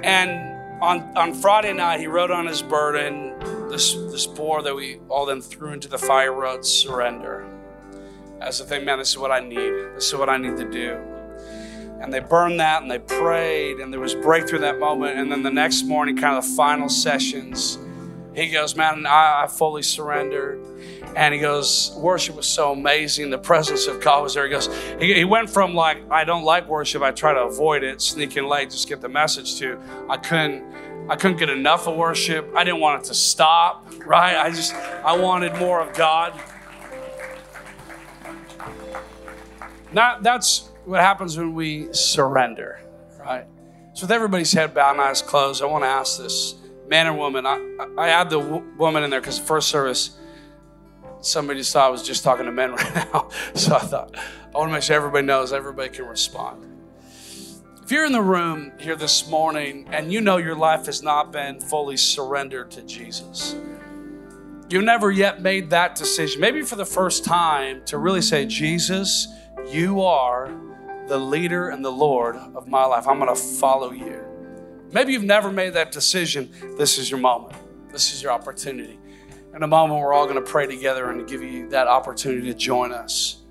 [0.04, 3.36] And on, on Friday night, he wrote on his burden
[3.70, 7.46] this, this board that we all then threw into the fire wrote surrender.
[8.42, 9.74] As if they, man, this is what I need.
[9.96, 10.98] This is what I need to do.
[12.02, 15.20] And they burned that and they prayed, and there was breakthrough that moment.
[15.20, 17.78] And then the next morning, kind of the final sessions,
[18.34, 20.64] he goes, Man, I, I fully surrendered.
[21.16, 23.30] And he goes, Worship was so amazing.
[23.32, 24.46] The presence of God was there.
[24.46, 27.84] He goes, he, he went from like, I don't like worship, I try to avoid
[27.84, 30.64] it, sneak in late, just get the message to I couldn't.
[31.10, 32.54] I couldn't get enough of worship.
[32.56, 34.38] I didn't want it to stop, right?
[34.38, 36.40] I just I wanted more of God.
[39.92, 42.80] Now, that's what happens when we surrender,
[43.20, 43.46] right?
[43.94, 46.54] So, with everybody's head bowed and eyes closed, I want to ask this
[46.88, 47.48] man or woman.
[47.48, 50.16] I, I add the w- woman in there because first service,
[51.22, 53.30] somebody just thought I was just talking to men right now.
[53.56, 56.69] So I thought, I want to make sure everybody knows, everybody can respond.
[57.90, 61.32] If you're in the room here this morning and you know your life has not
[61.32, 63.56] been fully surrendered to Jesus,
[64.70, 69.28] you've never yet made that decision, maybe for the first time, to really say, Jesus,
[69.68, 70.56] you are
[71.08, 73.08] the leader and the Lord of my life.
[73.08, 74.24] I'm going to follow you.
[74.92, 76.52] Maybe you've never made that decision.
[76.78, 77.56] This is your moment.
[77.92, 79.00] This is your opportunity.
[79.56, 82.54] In a moment, we're all going to pray together and give you that opportunity to
[82.54, 83.42] join us.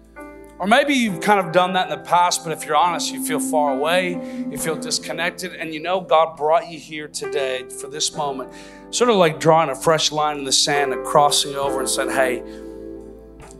[0.59, 3.25] Or maybe you've kind of done that in the past, but if you're honest, you
[3.25, 4.15] feel far away,
[4.51, 8.53] you feel disconnected, and you know God brought you here today for this moment,
[8.91, 12.11] sort of like drawing a fresh line in the sand and crossing over and saying,
[12.11, 12.43] Hey,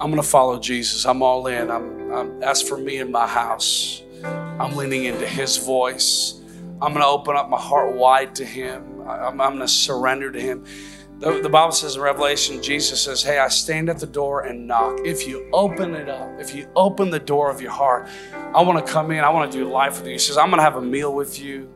[0.01, 1.07] I'm to follow Jesus.
[1.07, 1.71] I'm all in.
[1.71, 6.41] I'm, I'm, as for me and my house, I'm leaning into His voice.
[6.83, 9.03] I'm to open up my heart wide to Him.
[9.09, 10.65] I'm, I'm to surrender to Him.
[11.21, 14.69] The, the, Bible says in Revelation, Jesus says, Hey, I stand at the door and
[14.69, 15.01] knock.
[15.05, 18.07] If you open it up, if you open the door of your heart,
[18.55, 19.25] I want to come in.
[19.25, 20.13] I want to do life with you.
[20.13, 21.69] He says, I'm going to have a meal with you.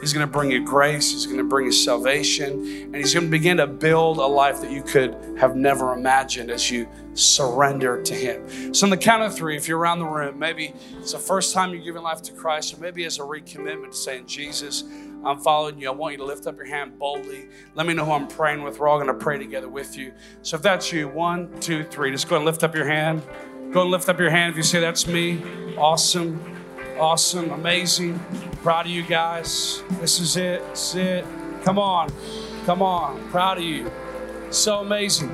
[0.00, 1.10] He's going to bring you grace.
[1.10, 2.52] He's going to bring you salvation.
[2.84, 6.50] And He's going to begin to build a life that you could have never imagined
[6.50, 8.74] as you surrender to Him.
[8.74, 11.52] So, on the count of three, if you're around the room, maybe it's the first
[11.52, 14.84] time you're giving life to Christ, or maybe as a recommitment to saying, Jesus,
[15.24, 15.88] I'm following you.
[15.88, 17.48] I want you to lift up your hand boldly.
[17.74, 18.78] Let me know who I'm praying with.
[18.78, 20.12] We're all going to pray together with you.
[20.42, 23.22] So, if that's you, one, two, three, just go and lift up your hand.
[23.72, 25.42] Go and lift up your hand if you say, That's me.
[25.76, 26.57] Awesome.
[26.98, 28.18] Awesome, amazing.
[28.62, 29.82] Proud of you guys.
[30.00, 30.66] This is it.
[30.70, 31.24] This is it.
[31.62, 32.12] Come on.
[32.66, 33.30] Come on.
[33.30, 33.90] Proud of you.
[34.50, 35.28] So amazing.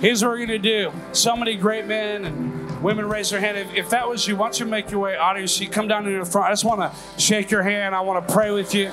[0.00, 0.92] Here's what we're going to do.
[1.12, 3.58] So many great men and women raise their hand.
[3.58, 5.72] If, if that was you, why don't you make your way your seat?
[5.72, 6.48] Come down to the front.
[6.48, 7.94] I just want to shake your hand.
[7.94, 8.92] I want to pray with you.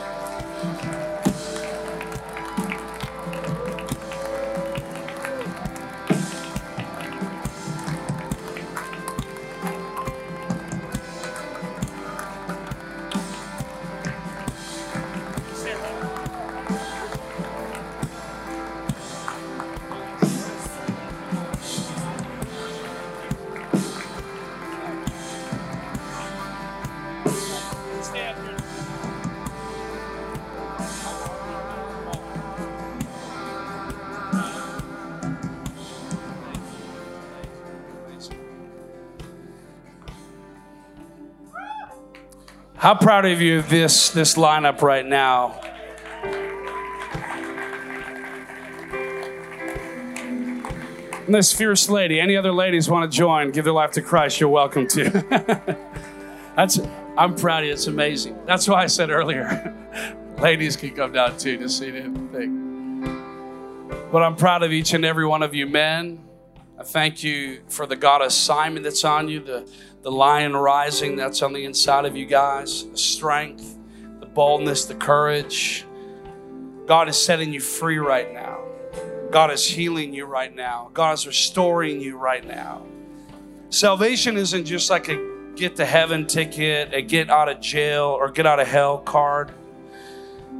[42.82, 45.62] How proud of you this, this lineup right now?
[51.28, 54.40] And this fierce lady, any other ladies want to join, give their life to Christ,
[54.40, 55.12] you're welcome to.
[56.56, 56.80] That's,
[57.20, 57.74] I'm proud of you.
[57.74, 58.36] It's amazing.
[58.48, 59.76] That's why I said earlier,
[60.40, 62.02] ladies can come down too, to see the
[62.32, 63.92] thing.
[64.12, 66.31] But I'm proud of each and every one of you men.
[66.82, 69.72] I thank you for the God assignment that's on you, the,
[70.02, 73.78] the lion rising that's on the inside of you guys, the strength,
[74.20, 75.86] the boldness, the courage.
[76.88, 78.64] God is setting you free right now.
[79.30, 80.90] God is healing you right now.
[80.96, 82.84] God is restoring you right now.
[83.70, 88.32] Salvation isn't just like a get to heaven ticket, a get out of jail or
[88.32, 89.52] get out of hell card.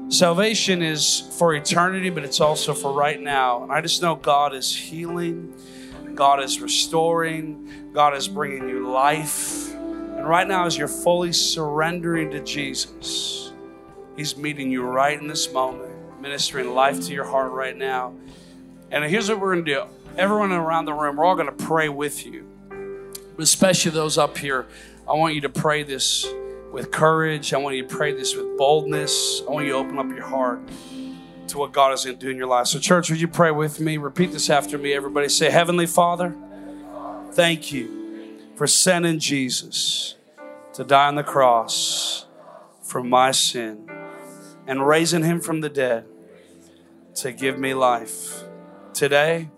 [0.10, 3.64] Salvation is for eternity, but it's also for right now.
[3.64, 5.56] And I just know God is healing.
[6.16, 9.74] God is restoring, God is bringing you life.
[9.74, 13.52] And right now, as you're fully surrendering to Jesus,
[14.16, 15.92] He's meeting you right in this moment,
[16.22, 18.14] ministering life to your heart right now.
[18.92, 19.84] And here's what we're going to do
[20.18, 22.46] everyone around the room, we're all going to pray with you,
[23.38, 24.68] especially those up here.
[25.08, 26.28] I want you to pray this
[26.72, 27.54] with courage.
[27.54, 29.42] I want you to pray this with boldness.
[29.48, 30.62] I want you to open up your heart
[31.52, 32.68] to what God is going to do in your life.
[32.68, 33.98] So, church, would you pray with me?
[33.98, 34.94] Repeat this after me.
[34.94, 36.36] Everybody say, Heavenly Father,
[37.34, 40.16] thank you for sending Jesus
[40.74, 42.26] to die on the cross
[42.82, 43.90] for my sin
[44.66, 46.06] and raising him from the dead
[47.16, 48.44] to give me life.
[48.94, 49.50] Today,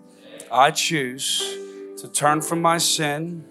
[0.50, 1.56] I choose
[1.98, 3.44] to turn from my sin,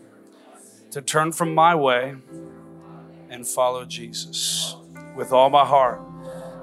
[0.92, 2.16] to turn from my way,
[3.30, 4.76] and follow Jesus
[5.16, 6.02] with all my heart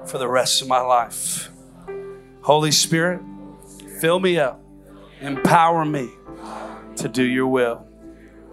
[0.05, 1.50] for the rest of my life.
[2.41, 3.21] Holy Spirit,
[3.99, 4.63] fill me up,
[5.19, 6.09] empower me
[6.97, 7.85] to do your will.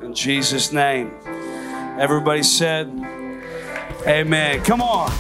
[0.02, 1.12] In Jesus' name.
[1.98, 2.88] Everybody said,
[4.06, 4.62] Amen.
[4.62, 5.10] Come on.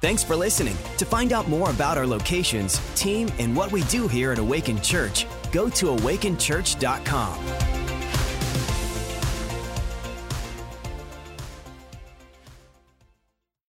[0.00, 0.76] Thanks for listening.
[0.98, 4.80] To find out more about our locations, team, and what we do here at Awaken
[4.80, 7.81] Church, go to awakenchurch.com.